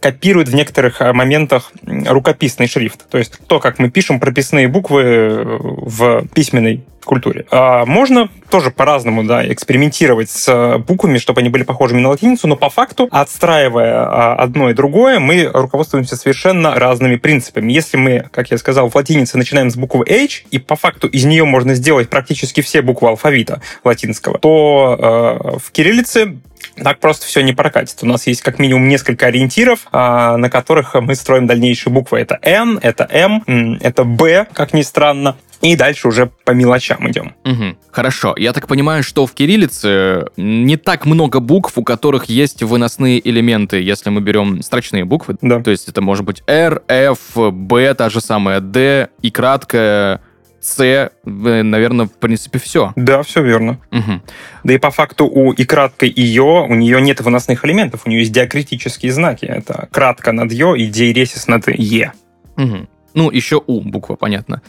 копирует 0.00 0.48
в 0.48 0.54
некоторых 0.54 1.00
моментах 1.00 1.72
рукописный 1.82 2.68
шрифт. 2.68 3.08
То 3.08 3.18
есть 3.18 3.38
то, 3.46 3.58
как 3.58 3.78
мы 3.78 3.90
пишем 3.90 4.20
прописные 4.20 4.68
буквы 4.68 5.02
э, 5.02 5.58
в 5.60 6.26
письменной 6.34 6.84
культуре. 7.06 7.46
А 7.50 7.86
можно 7.86 8.28
тоже 8.50 8.70
по-разному 8.70 9.24
да, 9.24 9.50
экспериментировать 9.50 10.28
с 10.28 10.78
буквами, 10.86 11.18
чтобы 11.18 11.40
они 11.40 11.48
были 11.48 11.62
похожими 11.62 12.00
на 12.00 12.10
латиницу, 12.10 12.46
но 12.48 12.56
по 12.56 12.68
факту, 12.68 13.08
отстраивая 13.10 13.94
а, 13.94 14.34
одно 14.34 14.70
и 14.70 14.74
другое, 14.74 15.18
мы 15.18 15.48
руководствуемся 15.52 16.16
совершенно 16.16 16.74
разными 16.74 17.16
принципами. 17.16 17.72
Если 17.72 17.96
мы, 17.96 18.28
как 18.30 18.50
я 18.50 18.58
сказал, 18.58 18.90
в 18.90 18.94
латинице 18.94 19.38
начинаем 19.38 19.70
с 19.70 19.76
буквы 19.76 20.04
H, 20.08 20.44
и 20.50 20.58
по 20.58 20.76
факту 20.76 21.06
из 21.06 21.24
нее 21.24 21.44
можно 21.44 21.74
сделать 21.74 22.10
практически 22.10 22.25
все 22.34 22.82
буквы 22.82 23.08
алфавита 23.08 23.60
латинского, 23.84 24.38
то 24.38 24.96
э, 24.98 25.58
в 25.58 25.70
кириллице 25.72 26.38
так 26.82 26.98
просто 27.00 27.26
все 27.26 27.42
не 27.42 27.52
прокатит. 27.52 27.98
У 28.02 28.06
нас 28.06 28.26
есть 28.26 28.42
как 28.42 28.58
минимум 28.58 28.88
несколько 28.88 29.26
ориентиров, 29.26 29.86
а, 29.92 30.36
на 30.36 30.50
которых 30.50 30.94
мы 30.94 31.14
строим 31.14 31.46
дальнейшие 31.46 31.92
буквы. 31.92 32.18
Это 32.18 32.38
N, 32.42 32.78
это 32.82 33.08
M, 33.10 33.78
это 33.80 34.04
B, 34.04 34.46
как 34.52 34.74
ни 34.74 34.82
странно. 34.82 35.36
И 35.62 35.74
дальше 35.74 36.08
уже 36.08 36.30
по 36.44 36.50
мелочам 36.50 37.10
идем. 37.10 37.34
Угу. 37.44 37.76
Хорошо. 37.90 38.34
Я 38.36 38.52
так 38.52 38.68
понимаю, 38.68 39.02
что 39.02 39.26
в 39.26 39.32
кириллице 39.32 40.26
не 40.36 40.76
так 40.76 41.06
много 41.06 41.40
букв, 41.40 41.72
у 41.76 41.82
которых 41.82 42.26
есть 42.26 42.62
выносные 42.62 43.26
элементы, 43.26 43.80
если 43.80 44.10
мы 44.10 44.20
берем 44.20 44.62
строчные 44.62 45.06
буквы. 45.06 45.36
Да. 45.40 45.62
То 45.62 45.70
есть 45.70 45.88
это 45.88 46.02
может 46.02 46.26
быть 46.26 46.42
R, 46.46 46.82
F, 46.88 47.36
B, 47.36 47.94
та 47.94 48.10
же 48.10 48.20
самая 48.20 48.60
D, 48.60 49.08
и 49.22 49.30
краткая 49.30 50.20
с, 50.66 51.10
наверное, 51.24 52.06
в 52.06 52.12
принципе, 52.12 52.58
все. 52.58 52.92
Да, 52.96 53.22
все 53.22 53.42
верно. 53.42 53.78
Угу. 53.92 54.20
Да 54.64 54.72
и 54.74 54.78
по 54.78 54.90
факту 54.90 55.26
у 55.26 55.52
и 55.52 55.64
краткой 55.64 56.08
и 56.08 56.22
ё 56.22 56.66
у 56.66 56.74
нее 56.74 57.00
нет 57.00 57.20
выносных 57.20 57.64
элементов, 57.64 58.02
у 58.04 58.10
нее 58.10 58.20
есть 58.20 58.32
диакритические 58.32 59.12
знаки. 59.12 59.44
Это 59.44 59.88
кратко 59.92 60.32
над 60.32 60.52
ё 60.52 60.74
и 60.74 60.86
диересис 60.86 61.46
над 61.46 61.68
е. 61.68 62.12
Угу. 62.56 62.88
Ну, 63.14 63.30
еще 63.30 63.62
у 63.66 63.80
буква, 63.80 64.16
понятно. 64.16 64.60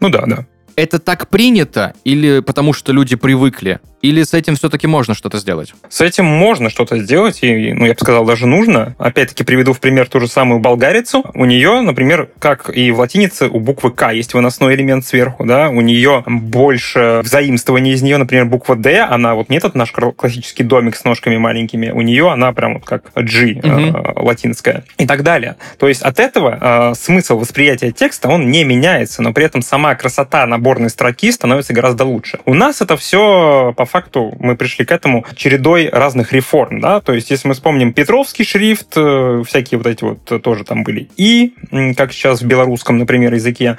Ну 0.00 0.08
да, 0.08 0.24
да. 0.26 0.46
Это 0.76 0.98
так 0.98 1.28
принято 1.28 1.94
или 2.04 2.40
потому 2.40 2.72
что 2.72 2.92
люди 2.92 3.16
привыкли? 3.16 3.80
Или 4.02 4.24
с 4.24 4.34
этим 4.34 4.56
все-таки 4.56 4.88
можно 4.88 5.14
что-то 5.14 5.38
сделать? 5.38 5.72
С 5.88 6.00
этим 6.00 6.24
можно 6.24 6.70
что-то 6.70 6.98
сделать, 6.98 7.38
и, 7.42 7.72
ну, 7.72 7.86
я 7.86 7.92
бы 7.92 8.00
сказал, 8.00 8.24
даже 8.24 8.46
нужно. 8.46 8.96
Опять-таки 8.98 9.44
приведу 9.44 9.72
в 9.72 9.80
пример 9.80 10.08
ту 10.08 10.18
же 10.18 10.26
самую 10.26 10.58
болгарицу. 10.58 11.24
У 11.34 11.44
нее, 11.44 11.80
например, 11.82 12.28
как 12.40 12.68
и 12.76 12.90
в 12.90 12.98
латинице, 12.98 13.46
у 13.46 13.60
буквы 13.60 13.92
К 13.92 14.12
есть 14.12 14.34
выносной 14.34 14.74
элемент 14.74 15.06
сверху, 15.06 15.44
да, 15.44 15.68
у 15.70 15.80
нее 15.80 16.24
больше 16.26 17.20
взаимствования 17.22 17.92
из 17.92 18.02
нее, 18.02 18.16
например, 18.16 18.46
буква 18.46 18.74
Д, 18.74 19.02
она 19.02 19.36
вот 19.36 19.48
не 19.50 19.58
этот 19.58 19.76
наш 19.76 19.92
классический 19.92 20.64
домик 20.64 20.96
с 20.96 21.04
ножками 21.04 21.36
маленькими, 21.36 21.90
у 21.90 22.00
нее 22.00 22.30
она 22.30 22.52
прям 22.52 22.74
вот 22.74 22.84
как 22.84 23.04
G 23.14 23.60
угу. 23.62 23.68
э, 23.68 24.12
латинская 24.16 24.84
и 24.98 25.06
так 25.06 25.22
далее. 25.22 25.56
То 25.78 25.86
есть 25.86 26.02
от 26.02 26.18
этого 26.18 26.90
э, 26.90 26.94
смысл 26.94 27.38
восприятия 27.38 27.92
текста, 27.92 28.28
он 28.28 28.50
не 28.50 28.64
меняется, 28.64 29.22
но 29.22 29.32
при 29.32 29.44
этом 29.44 29.62
сама 29.62 29.94
красота 29.94 30.44
наборной 30.62 30.90
строки 30.90 31.32
становится 31.32 31.72
гораздо 31.72 32.04
лучше. 32.04 32.38
У 32.46 32.54
нас 32.54 32.80
это 32.80 32.96
все 32.96 33.74
по 33.76 33.84
факту 33.84 34.32
мы 34.38 34.56
пришли 34.56 34.84
к 34.84 34.92
этому 34.92 35.26
чередой 35.34 35.88
разных 35.88 36.32
реформ, 36.32 36.80
да, 36.80 37.00
то 37.00 37.12
есть 37.12 37.30
если 37.30 37.48
мы 37.48 37.54
вспомним 37.54 37.92
Петровский 37.92 38.44
шрифт, 38.44 38.92
э, 38.94 39.42
всякие 39.44 39.78
вот 39.78 39.88
эти 39.88 40.04
вот 40.04 40.42
тоже 40.42 40.62
там 40.62 40.84
были, 40.84 41.08
и, 41.16 41.54
как 41.96 42.12
сейчас 42.12 42.42
в 42.42 42.46
белорусском, 42.46 42.96
например, 42.96 43.34
языке, 43.34 43.76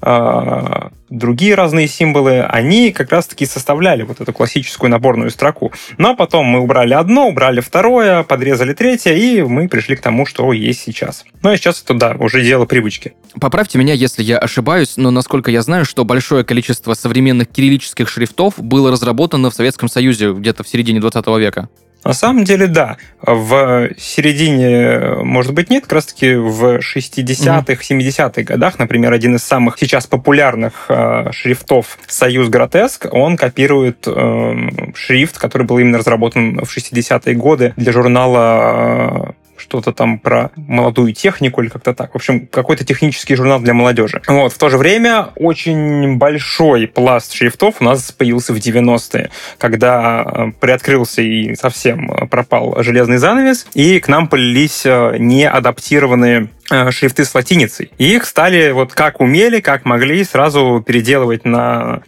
а, 0.00 0.90
другие 1.08 1.54
разные 1.54 1.88
символы, 1.88 2.42
они 2.42 2.92
как 2.92 3.10
раз-таки 3.10 3.46
составляли 3.46 4.02
вот 4.02 4.20
эту 4.20 4.32
классическую 4.32 4.90
наборную 4.90 5.30
строку. 5.30 5.72
Но 5.98 6.16
потом 6.16 6.46
мы 6.46 6.60
убрали 6.60 6.94
одно, 6.94 7.28
убрали 7.28 7.60
второе, 7.60 8.22
подрезали 8.22 8.74
третье, 8.74 9.14
и 9.14 9.42
мы 9.42 9.68
пришли 9.68 9.96
к 9.96 10.00
тому, 10.00 10.26
что 10.26 10.52
есть 10.52 10.80
сейчас. 10.80 11.24
Ну 11.42 11.52
и 11.52 11.56
сейчас 11.56 11.82
это, 11.82 11.94
да, 11.94 12.16
уже 12.18 12.42
дело 12.42 12.66
привычки. 12.66 13.14
Поправьте 13.40 13.78
меня, 13.78 13.94
если 13.94 14.22
я 14.22 14.38
ошибаюсь, 14.38 14.96
но 14.96 15.10
насколько 15.10 15.50
я 15.50 15.62
знаю, 15.62 15.84
что 15.84 16.04
большое 16.24 16.42
количество 16.42 16.94
современных 16.94 17.48
кириллических 17.48 18.08
шрифтов 18.08 18.54
было 18.56 18.90
разработано 18.90 19.50
в 19.50 19.54
Советском 19.54 19.90
Союзе 19.90 20.32
где-то 20.32 20.64
в 20.64 20.68
середине 20.68 20.98
20 20.98 21.26
века. 21.38 21.68
На 22.02 22.14
самом 22.14 22.44
деле, 22.44 22.66
да. 22.66 22.96
В 23.20 23.90
середине, 23.98 25.22
может 25.22 25.52
быть, 25.52 25.68
нет, 25.68 25.82
как 25.82 25.92
раз-таки 25.92 26.34
в 26.34 26.78
60-х, 26.78 27.74
70-х 27.74 28.42
годах, 28.42 28.78
например, 28.78 29.12
один 29.12 29.36
из 29.36 29.44
самых 29.44 29.76
сейчас 29.78 30.06
популярных 30.06 30.86
э, 30.88 31.30
шрифтов 31.32 31.98
«Союз 32.06 32.48
Гротеск», 32.48 33.06
он 33.10 33.36
копирует 33.36 34.06
э, 34.06 34.54
шрифт, 34.94 35.36
который 35.36 35.66
был 35.66 35.78
именно 35.78 35.98
разработан 35.98 36.58
в 36.64 36.74
60-е 36.74 37.34
годы 37.34 37.74
для 37.76 37.92
журнала 37.92 39.34
что-то 39.64 39.92
там 39.92 40.18
про 40.18 40.50
молодую 40.56 41.14
технику 41.14 41.62
или 41.62 41.68
как-то 41.68 41.94
так. 41.94 42.12
В 42.12 42.16
общем, 42.16 42.46
какой-то 42.46 42.84
технический 42.84 43.34
журнал 43.34 43.60
для 43.60 43.72
молодежи. 43.72 44.20
Вот. 44.26 44.52
В 44.52 44.58
то 44.58 44.68
же 44.68 44.76
время 44.76 45.28
очень 45.36 46.18
большой 46.18 46.86
пласт 46.86 47.32
шрифтов 47.32 47.76
у 47.80 47.84
нас 47.84 48.12
появился 48.12 48.52
в 48.52 48.56
90-е, 48.56 49.30
когда 49.58 50.22
э, 50.22 50.52
приоткрылся 50.60 51.22
и 51.22 51.54
совсем 51.54 52.28
пропал 52.30 52.82
железный 52.82 53.16
занавес, 53.16 53.66
и 53.74 54.00
к 54.00 54.08
нам 54.08 54.28
полились 54.28 54.82
э, 54.84 55.16
неадаптированные 55.18 56.48
э, 56.70 56.90
шрифты 56.90 57.24
с 57.24 57.34
латиницей. 57.34 57.90
И 57.96 58.14
их 58.14 58.26
стали 58.26 58.70
вот 58.72 58.92
как 58.92 59.20
умели, 59.20 59.60
как 59.60 59.86
могли, 59.86 60.24
сразу 60.24 60.84
переделывать 60.86 61.44
на 61.44 62.02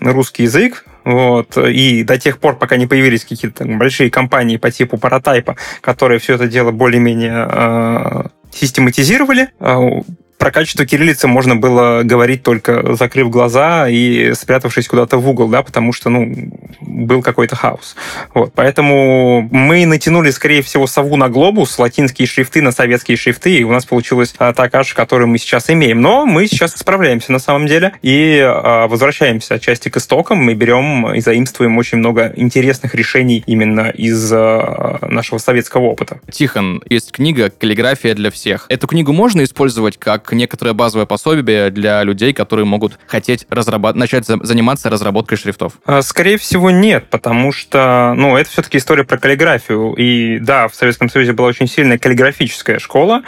русский 0.00 0.44
язык, 0.44 0.84
вот. 1.06 1.56
И 1.56 2.02
до 2.02 2.18
тех 2.18 2.40
пор, 2.40 2.56
пока 2.58 2.76
не 2.76 2.88
появились 2.88 3.24
какие-то 3.24 3.64
большие 3.64 4.10
компании 4.10 4.56
по 4.56 4.72
типу 4.72 4.98
паратайпа, 4.98 5.56
которые 5.80 6.18
все 6.18 6.34
это 6.34 6.48
дело 6.48 6.72
более-менее 6.72 7.48
э, 7.48 8.22
систематизировали, 8.50 9.50
э, 9.60 9.76
про 10.38 10.50
качество 10.50 10.86
кириллицы 10.86 11.26
можно 11.26 11.56
было 11.56 12.02
говорить 12.04 12.42
только 12.42 12.94
закрыв 12.94 13.30
глаза 13.30 13.88
и 13.88 14.32
спрятавшись 14.34 14.88
куда-то 14.88 15.18
в 15.18 15.28
угол, 15.28 15.48
да, 15.48 15.62
потому 15.62 15.92
что, 15.92 16.10
ну, 16.10 16.50
был 16.80 17.22
какой-то 17.22 17.56
хаос. 17.56 17.96
Вот, 18.34 18.52
поэтому 18.54 19.48
мы 19.50 19.86
натянули, 19.86 20.30
скорее 20.30 20.62
всего, 20.62 20.86
сову 20.86 21.16
на 21.16 21.28
глобус, 21.28 21.78
латинские 21.78 22.26
шрифты 22.26 22.62
на 22.62 22.72
советские 22.72 23.16
шрифты, 23.16 23.56
и 23.56 23.64
у 23.64 23.72
нас 23.72 23.84
получилась 23.84 24.34
а, 24.38 24.52
та 24.52 24.68
каша, 24.68 24.94
которую 24.94 25.28
мы 25.28 25.38
сейчас 25.38 25.70
имеем. 25.70 26.00
Но 26.00 26.26
мы 26.26 26.46
сейчас 26.46 26.72
справляемся 26.72 27.32
на 27.32 27.38
самом 27.38 27.66
деле 27.66 27.92
и 28.02 28.40
а, 28.40 28.88
возвращаемся 28.88 29.54
отчасти 29.54 29.88
к 29.88 29.96
истокам. 29.96 30.38
Мы 30.38 30.54
берем 30.54 31.12
и 31.14 31.20
заимствуем 31.20 31.78
очень 31.78 31.98
много 31.98 32.32
интересных 32.36 32.94
решений 32.94 33.42
именно 33.46 33.90
из 33.90 34.30
а, 34.32 34.98
нашего 35.02 35.38
советского 35.38 35.84
опыта. 35.84 36.20
Тихон, 36.30 36.82
есть 36.88 37.12
книга 37.12 37.50
«Каллиграфия 37.50 38.14
для 38.14 38.30
всех». 38.30 38.66
Эту 38.68 38.86
книгу 38.86 39.12
можно 39.12 39.42
использовать 39.44 39.96
как 39.98 40.25
как 40.26 40.32
некоторое 40.36 40.72
базовое 40.72 41.06
пособие 41.06 41.70
для 41.70 42.02
людей, 42.02 42.32
которые 42.32 42.66
могут 42.66 42.98
хотеть 43.06 43.46
разработ... 43.48 43.94
начать 43.94 44.26
заниматься 44.26 44.90
разработкой 44.90 45.38
шрифтов? 45.38 45.74
А, 45.86 46.02
скорее 46.02 46.36
всего, 46.36 46.70
нет, 46.70 47.06
потому 47.08 47.52
что, 47.52 48.12
ну, 48.16 48.36
это 48.36 48.50
все-таки 48.50 48.78
история 48.78 49.04
про 49.04 49.18
каллиграфию. 49.18 49.94
И 49.94 50.38
да, 50.40 50.68
в 50.68 50.74
Советском 50.74 51.08
Союзе 51.08 51.32
была 51.32 51.48
очень 51.48 51.68
сильная 51.68 51.98
каллиграфическая 51.98 52.78
школа, 52.80 53.22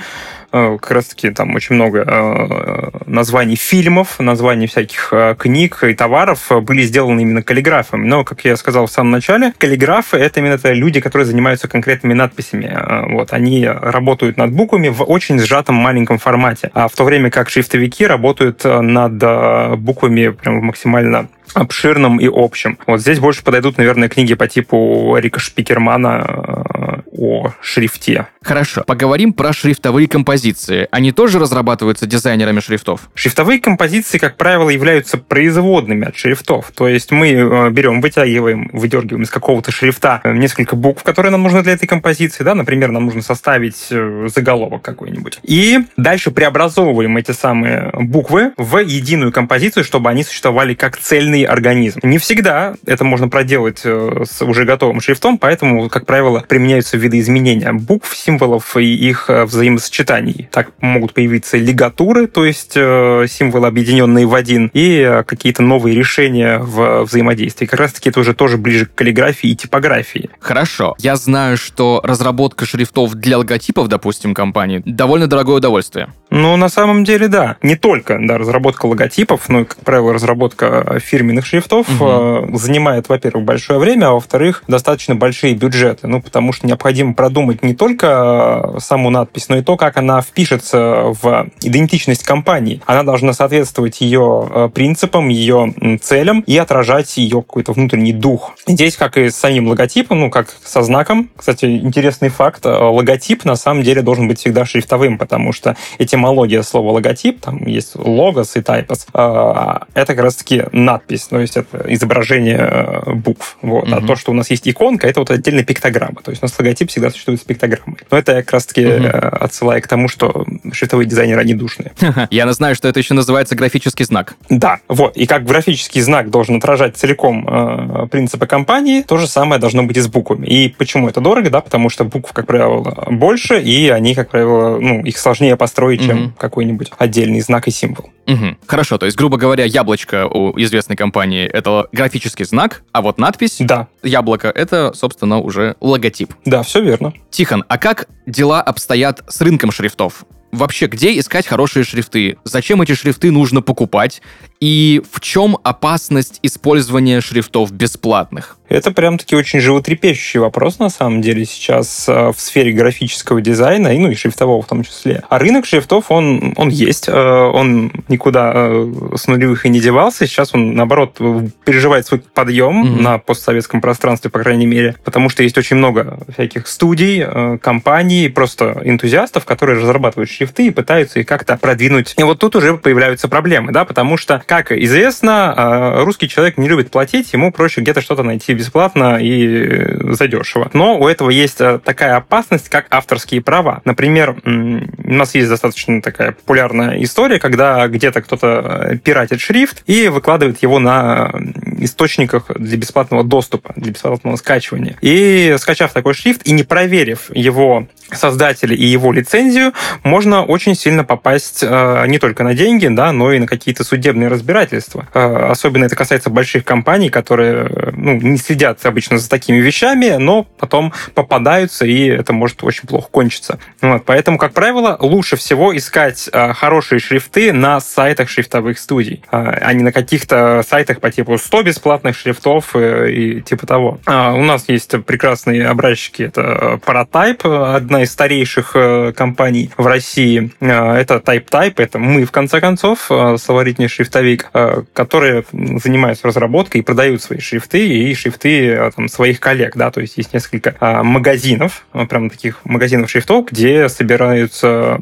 как 0.51 0.91
раз-таки 0.91 1.31
там 1.31 1.55
очень 1.55 1.75
много 1.75 2.05
э, 2.07 2.91
названий 3.07 3.57
фильмов, 3.57 4.19
названий 4.19 4.67
всяких 4.67 5.09
э, 5.13 5.35
книг 5.39 5.85
и 5.85 5.95
товаров 5.95 6.51
были 6.63 6.83
сделаны 6.83 7.21
именно 7.21 7.43
каллиграфами. 7.43 8.07
Но, 8.07 8.25
как 8.25 8.45
я 8.45 8.57
сказал 8.57 8.87
в 8.87 8.91
самом 8.91 9.11
начале, 9.11 9.53
каллиграфы— 9.59 10.17
это 10.19 10.41
именно 10.41 10.59
люди, 10.65 11.01
которые 11.01 11.27
занимаются 11.27 11.69
конкретными 11.69 12.15
надписями. 12.15 12.77
Вот, 13.13 13.33
они 13.33 13.67
работают 13.67 14.37
над 14.37 14.53
буквами 14.53 14.89
в 14.89 15.03
очень 15.03 15.39
сжатом 15.39 15.77
маленьком 15.77 16.19
формате, 16.19 16.71
а 16.75 16.89
в 16.89 16.93
то 16.93 17.05
время 17.05 17.31
как 17.31 17.51
шрифтовики 17.51 18.07
работают 18.07 18.65
над 18.65 19.79
буквами 19.79 20.29
прям 20.29 20.65
максимально 20.65 21.29
обширном 21.59 22.19
и 22.19 22.29
общем. 22.33 22.79
Вот 22.87 23.01
здесь 23.01 23.19
больше 23.19 23.43
подойдут, 23.43 23.79
наверное, 23.79 24.09
книги 24.09 24.35
по 24.35 24.49
типу 24.49 25.17
Рика 25.19 25.41
Шпикермана 25.41 27.05
о 27.19 27.53
шрифте. 27.61 28.27
Хорошо. 28.43 28.85
Поговорим 28.87 29.33
про 29.33 29.53
шрифтовые 29.53 30.09
композиции. 30.09 30.89
Они 30.91 31.13
тоже 31.13 31.39
разрабатываются 31.39 32.07
дизайнерами 32.07 32.61
шрифтов? 32.61 33.11
Шрифтовые 33.15 33.61
композиции, 33.61 34.19
как 34.19 34.37
правило, 34.37 34.71
являются 34.71 35.19
производными 35.19 36.07
от 36.07 36.17
шрифтов. 36.17 36.71
То 36.75 36.89
есть 36.89 37.11
мы 37.11 37.31
э, 37.33 37.71
берем, 37.71 38.01
вытягиваем, 38.01 38.71
выдергиваем 38.73 39.25
из 39.25 39.31
какого-то 39.31 39.73
шрифта 39.73 40.21
э, 40.25 40.33
несколько 40.33 40.77
букв, 40.77 41.03
которые 41.03 41.33
нам 41.33 41.43
нужны 41.43 41.63
для 41.63 41.73
этой 41.73 41.87
композиции. 41.87 42.45
Да? 42.45 42.55
Например, 42.55 42.91
нам 42.91 43.05
нужно 43.05 43.23
составить 43.23 43.89
э, 43.91 44.29
заголовок 44.33 44.83
какой-нибудь. 44.83 45.41
И 45.43 45.81
дальше 45.97 46.31
преобразовываем 46.31 47.17
эти 47.17 47.33
самые 47.33 47.91
буквы 47.95 48.53
в 48.57 48.79
единую 48.79 49.33
композицию, 49.33 49.85
чтобы 49.85 50.09
они 50.09 50.23
существовали 50.23 50.75
как 50.75 50.97
цельный 50.97 51.45
организм. 51.49 52.01
Не 52.03 52.19
всегда 52.19 52.75
это 52.87 53.05
можно 53.05 53.29
проделать 53.29 53.81
с 53.85 54.43
уже 54.43 54.65
готовым 54.65 55.01
шрифтом, 55.01 55.39
поэтому, 55.39 55.89
как 55.89 56.07
правило, 56.07 56.45
применяются 56.47 56.97
видоизменения 56.97 57.73
букв, 57.73 58.15
символов 58.17 58.77
и 58.77 58.95
их 58.95 59.31
э, 59.31 59.45
взаимосочетаний. 59.45 60.49
Так 60.53 60.71
могут 60.81 61.15
появиться 61.15 61.57
лигатуры, 61.57 62.27
то 62.27 62.45
есть 62.45 62.73
э, 62.77 63.27
символы, 63.29 63.67
объединенные 63.67 64.27
в 64.27 64.35
один, 64.35 64.71
и 64.75 64.99
э, 64.99 65.23
какие-то 65.25 65.63
новые 65.63 65.97
решения 65.97 66.59
в 66.59 67.05
взаимодействии. 67.05 67.67
Как 67.67 67.81
раз-таки 67.81 68.11
это 68.11 68.21
уже 68.21 68.35
тоже 68.35 68.59
ближе 68.59 68.87
к 68.87 68.95
каллиграфии 68.95 69.51
и 69.51 69.57
типографии. 69.57 70.31
Хорошо. 70.41 70.95
Я 70.99 71.17
знаю, 71.17 71.57
что 71.57 72.01
разработка 72.03 72.67
шрифтов 72.67 73.15
для 73.15 73.39
логотипов, 73.39 73.89
допустим, 73.89 74.35
компании, 74.35 74.83
довольно 74.85 75.27
дорогое 75.27 75.57
удовольствие. 75.57 76.09
Ну, 76.31 76.57
на 76.57 76.69
самом 76.69 77.05
деле, 77.05 77.29
да. 77.29 77.57
Не 77.63 77.77
только 77.77 78.19
да, 78.21 78.39
разработка 78.39 78.87
логотипов, 78.87 79.49
но 79.49 79.61
и, 79.61 79.65
как 79.65 79.79
правило, 79.79 80.13
разработка 80.13 80.99
фирменных 81.29 81.47
шрифтов 81.47 81.87
угу. 81.89 82.57
занимает, 82.57 83.09
во-первых, 83.09 83.45
большое 83.45 83.79
время, 83.79 84.07
а 84.07 84.13
во-вторых, 84.13 84.65
достаточно 84.69 85.15
большие 85.15 85.55
бюджеты. 85.55 86.07
Ну, 86.07 86.23
потому 86.23 86.53
что 86.53 86.67
необходимо 86.67 87.15
продумать 87.15 87.63
не 87.63 87.75
только 87.75 88.09
Э, 88.19 88.79
саму 88.79 89.11
надпись, 89.11 89.49
но 89.49 89.57
и 89.57 89.63
то, 89.63 89.77
как 89.77 89.97
она 89.97 90.21
впишется 90.23 91.15
в 91.21 91.49
идентичность 91.63 92.23
компании. 92.23 92.81
Она 92.87 93.03
должна 93.03 93.33
соответствовать 93.33 94.01
ее 94.01 94.49
э, 94.51 94.71
принципам, 94.73 95.29
ее 95.29 95.75
целям 96.01 96.41
и 96.41 96.57
отражать 96.57 97.17
ее 97.17 97.43
какой-то 97.43 97.73
внутренний 97.73 98.13
дух. 98.13 98.53
Здесь, 98.67 98.97
как 98.97 99.17
и 99.17 99.31
с 99.31 99.37
самим 99.37 99.69
логотипом, 99.69 100.21
ну, 100.21 100.31
как 100.31 100.49
со 100.65 100.83
знаком, 100.83 101.31
кстати, 101.37 101.65
интересный 101.65 102.29
факт, 102.29 102.65
логотип 102.65 103.45
на 103.45 103.57
самом 103.57 103.83
деле 103.83 104.03
должен 104.03 104.29
быть 104.29 104.39
всегда 104.39 104.65
шрифтовым, 104.65 105.19
потому 105.19 105.53
что 105.53 105.77
этимология 105.99 106.63
слова 106.63 106.93
логотип, 106.93 107.41
там 107.41 107.67
есть 107.67 107.95
логос 107.95 108.57
и 108.57 108.63
тайпос, 108.63 109.07
это 109.13 109.87
как 110.07 110.19
раз-таки 110.19 110.65
надпись, 110.73 111.18
то 111.27 111.39
есть 111.41 111.57
это 111.57 111.85
изображение 111.89 113.03
букв. 113.07 113.57
Вот. 113.63 113.89
Угу. 113.89 113.95
А 113.95 114.01
то, 114.01 114.17
что 114.17 114.33
у 114.33 114.35
нас 114.35 114.51
есть 114.51 114.69
иконка, 114.69 115.07
это 115.07 115.21
вот 115.21 115.31
отдельная 115.31 115.65
пиктограмма. 115.65 116.21
То 116.23 116.31
есть 116.31 116.43
у 116.43 116.47
нас 116.47 116.59
логотип 116.59 116.91
всегда 116.91 117.11
существует 117.11 117.41
с 117.41 117.45
пиктограммой. 117.45 117.99
Но 118.11 118.19
это 118.19 118.35
как 118.35 118.53
раз-таки 118.53 118.87
угу. 118.87 119.09
отсылаю 119.09 119.83
к 119.83 119.87
тому, 119.87 120.09
что 120.09 120.47
шрифтовые 120.73 121.07
дизайнеры, 121.07 121.41
они 121.41 121.55
душные. 121.55 121.93
Я 122.31 122.47
знаю, 122.53 122.75
что 122.75 122.89
это 122.89 122.99
еще 122.99 123.15
называется 123.15 123.55
графический 123.55 124.05
знак. 124.05 124.35
Да, 124.49 124.81
вот. 124.89 125.17
И 125.17 125.27
как 125.27 125.45
графический 125.45 126.01
знак 126.01 126.31
должен 126.31 126.57
отражать 126.57 126.97
целиком 126.97 127.47
э, 127.49 128.07
принципы 128.09 128.47
компании, 128.47 129.03
то 129.03 129.17
же 129.17 129.27
самое 129.27 129.61
должно 129.61 129.85
быть 129.85 129.97
и 129.97 130.01
с 130.01 130.09
буквами. 130.09 130.47
И 130.47 130.69
почему 130.69 131.09
это 131.09 131.21
дорого? 131.21 131.51
Да, 131.51 131.61
потому 131.61 131.89
что 131.89 132.05
букв, 132.05 132.33
как 132.33 132.47
правило, 132.47 132.83
больше, 133.11 133.61
и 133.61 133.89
они, 133.89 134.15
как 134.15 134.31
правило, 134.31 134.79
ну, 134.81 135.03
их 135.05 135.19
сложнее 135.19 135.57
построить, 135.57 136.01
угу. 136.01 136.09
чем 136.09 136.35
какой-нибудь 136.37 136.91
отдельный 136.99 137.41
знак 137.41 137.69
и 137.69 137.71
символ. 137.71 138.11
Угу. 138.27 138.57
Хорошо, 138.67 138.99
то 138.99 139.07
есть, 139.07 139.17
грубо 139.17 139.37
говоря, 139.37 139.65
яблочко 139.65 140.27
у 140.27 140.59
известной 140.61 140.97
компании— 140.97 141.08
это 141.47 141.87
графический 141.93 142.45
знак, 142.45 142.83
а 142.93 143.03
вот 143.03 143.19
надпись 143.19 143.57
да. 143.61 143.89
яблоко— 144.03 144.49
это, 144.55 144.93
собственно, 144.95 145.39
уже 145.39 145.77
логотип. 145.81 146.35
Да, 146.45 146.63
все 146.63 146.81
верно. 146.83 147.13
Тихон, 147.31 147.65
а 147.69 147.79
как 147.79 148.09
дела 148.27 148.63
обстоят 148.63 149.23
с 149.29 149.41
рынком 149.41 149.71
шрифтов? 149.71 150.25
Вообще, 150.51 150.87
где 150.87 151.19
искать 151.19 151.47
хорошие 151.47 151.85
шрифты? 151.85 152.39
Зачем 152.45 152.81
эти 152.81 152.95
шрифты 152.95 153.31
нужно 153.31 153.61
покупать? 153.61 154.23
И 154.61 155.03
в 155.11 155.21
чем 155.21 155.59
опасность 155.63 156.39
использования 156.43 157.21
шрифтов 157.21 157.71
бесплатных? 157.73 158.58
Это 158.69 158.91
прям-таки 158.91 159.35
очень 159.35 159.61
животрепещущий 159.61 160.41
вопрос, 160.41 160.79
на 160.79 160.91
самом 160.91 161.23
деле, 161.23 161.45
сейчас 161.45 162.09
э, 162.09 162.33
в 162.33 162.39
сфере 162.39 162.73
графического 162.73 163.41
дизайна, 163.41 163.89
и, 163.95 163.99
ну 163.99 164.11
и 164.11 164.15
шрифтового 164.15 164.63
в 164.63 164.67
том 164.67 164.85
числе. 164.85 165.23
А 165.29 165.39
рынок 165.39 165.65
шрифтов, 165.65 166.11
он, 166.11 166.53
он 166.57 166.69
есть, 166.69 167.09
э, 167.09 167.13
он 167.13 167.93
никуда 168.09 168.53
э, 168.55 168.93
с 169.17 169.27
нулевых 169.27 169.65
и 169.65 169.69
не 169.69 169.81
девался. 169.81 170.27
Сейчас 170.27 170.55
он, 170.55 170.75
наоборот, 170.75 171.19
переживает 171.65 172.07
свой 172.07 172.21
подъем 172.21 172.85
mm-hmm. 172.85 173.03
на 173.03 173.19
постсоветском 173.19 173.81
пространстве, 173.81 174.31
по 174.31 174.39
крайней 174.41 174.67
мере, 174.67 174.97
потому 175.03 175.31
что 175.31 175.43
есть 175.43 175.57
очень 175.57 175.77
много 175.77 176.21
всяких 176.33 176.67
студий, 176.67 177.25
компаний, 177.59 178.29
просто 178.29 178.81
энтузиастов, 178.85 179.45
которые 179.45 179.81
разрабатывают 179.81 180.31
шрифты 180.31 180.67
и 180.67 180.71
пытаются 180.71 181.21
их 181.21 181.27
как-то 181.27 181.57
продвинуть. 181.57 182.15
И 182.19 182.23
вот 182.23 182.39
тут 182.39 182.57
уже 182.57 182.77
появляются 182.77 183.29
проблемы, 183.29 183.73
да, 183.73 183.85
потому 183.85 184.17
что, 184.17 184.43
как 184.47 184.73
известно, 184.73 186.03
русский 186.05 186.29
человек 186.29 186.59
не 186.59 186.69
любит 186.69 186.91
платить, 186.91 187.33
ему 187.33 187.53
проще 187.53 187.81
где-то 187.81 188.01
что-то 188.01 188.23
найти 188.23 188.55
бесплатно 188.59 189.19
и 189.21 190.13
задешево. 190.15 190.71
Но 190.73 190.99
у 190.99 191.09
этого 191.09 191.31
есть 191.31 191.61
э, 191.61 191.79
такая 191.83 192.17
опасность, 192.17 192.69
как 192.69 192.87
авторские 192.91 193.41
права. 193.41 193.81
Например, 193.85 194.37
у 194.45 195.13
нас 195.13 195.35
есть 195.35 195.49
достаточно 195.49 196.03
такая 196.03 196.33
популярная 196.33 197.03
история, 197.03 197.39
когда 197.39 197.87
где-то 197.89 198.21
кто-то 198.21 198.47
э, 198.91 198.97
пиратит 198.99 199.41
шрифт 199.41 199.83
и 199.87 200.09
выкладывает 200.09 200.63
его 200.63 200.79
на 200.79 201.33
источниках 201.79 202.51
для 202.57 202.77
бесплатного 202.77 203.25
доступа, 203.25 203.73
для 203.77 203.93
бесплатного 203.93 204.37
скачивания. 204.37 204.97
И 205.01 205.57
скачав 205.59 205.93
такой 205.93 206.15
шрифт 206.15 206.47
и 206.47 206.53
не 206.53 206.63
проверив 206.63 207.31
его 207.35 207.87
создателя 208.13 208.75
и 208.75 208.85
его 208.85 209.13
лицензию, 209.13 209.73
можно 210.03 210.43
очень 210.43 210.75
сильно 210.75 211.05
попасть 211.05 211.63
э, 211.63 212.05
не 212.07 212.19
только 212.19 212.43
на 212.43 212.55
деньги, 212.55 212.89
да, 212.89 213.13
но 213.13 213.33
и 213.33 213.39
на 213.39 213.47
какие-то 213.47 213.85
судебные 213.85 214.29
разбирательства. 214.29 215.09
Э, 215.13 215.51
особенно 215.51 215.85
это 215.85 215.97
касается 215.97 216.31
больших 216.31 216.65
компаний, 216.65 217.11
которые 217.11 217.93
ну, 217.95 218.15
не 218.15 218.39
следят 218.39 218.85
обычно 218.87 219.19
за 219.19 219.29
такими 219.29 219.59
вещами, 219.59 220.17
но 220.19 220.45
потом 220.45 220.93
попадаются, 221.15 221.85
и 221.85 222.07
это 222.07 222.33
может 222.33 222.63
очень 222.63 222.89
плохо 222.89 223.09
кончиться. 223.11 223.59
Вот, 223.83 224.05
поэтому, 224.05 224.39
как 224.39 224.53
правило, 224.53 224.97
лучше 225.01 225.37
всего 225.37 225.77
искать 225.77 226.31
э, 226.33 226.53
хорошие 226.55 227.01
шрифты 227.01 227.53
на 227.53 227.81
сайтах 227.81 228.31
шрифтовых 228.31 228.79
студий, 228.79 229.23
э, 229.31 229.37
а 229.37 229.73
не 229.75 229.83
на 229.83 229.93
каких-то 229.93 230.65
сайтах 230.67 231.01
по 231.01 231.11
типу 231.11 231.37
100 231.37 231.63
бесплатных 231.69 232.17
шрифтов 232.17 232.75
и, 232.77 233.37
и 233.37 233.41
типа 233.43 233.67
того. 233.67 233.99
А, 234.07 234.35
у 234.35 234.43
нас 234.43 234.65
есть 234.69 234.91
прекрасные 235.05 235.67
образчики. 235.67 236.23
Это 236.23 236.81
Paratype, 236.85 237.75
одна 237.75 238.03
из 238.03 238.11
старейших 238.11 238.75
компаний 239.15 239.71
в 239.77 239.87
России. 239.87 240.53
Это 240.61 241.17
TypeType, 241.17 241.75
это 241.77 241.99
мы, 241.99 242.25
в 242.25 242.31
конце 242.31 242.61
концов, 242.61 243.11
словарительный 243.39 243.89
шрифтовик, 243.89 244.51
которые 244.93 245.45
занимаются 245.53 246.27
разработкой 246.27 246.81
и 246.81 246.85
продают 246.85 247.23
свои 247.23 247.41
шрифты 247.41 247.87
и 247.87 248.15
шрифты 248.15 248.91
там, 248.97 249.09
своих 249.09 249.41
коллег. 249.41 249.77
Да? 249.77 249.91
То 249.91 250.01
есть 250.01 250.17
есть 250.17 250.33
несколько 250.33 250.75
магазинов, 251.03 251.87
прям 252.09 252.31
таких 252.31 252.65
магазинов 252.65 253.11
шрифтов, 253.11 253.47
где 253.51 253.89
собираются 253.89 254.99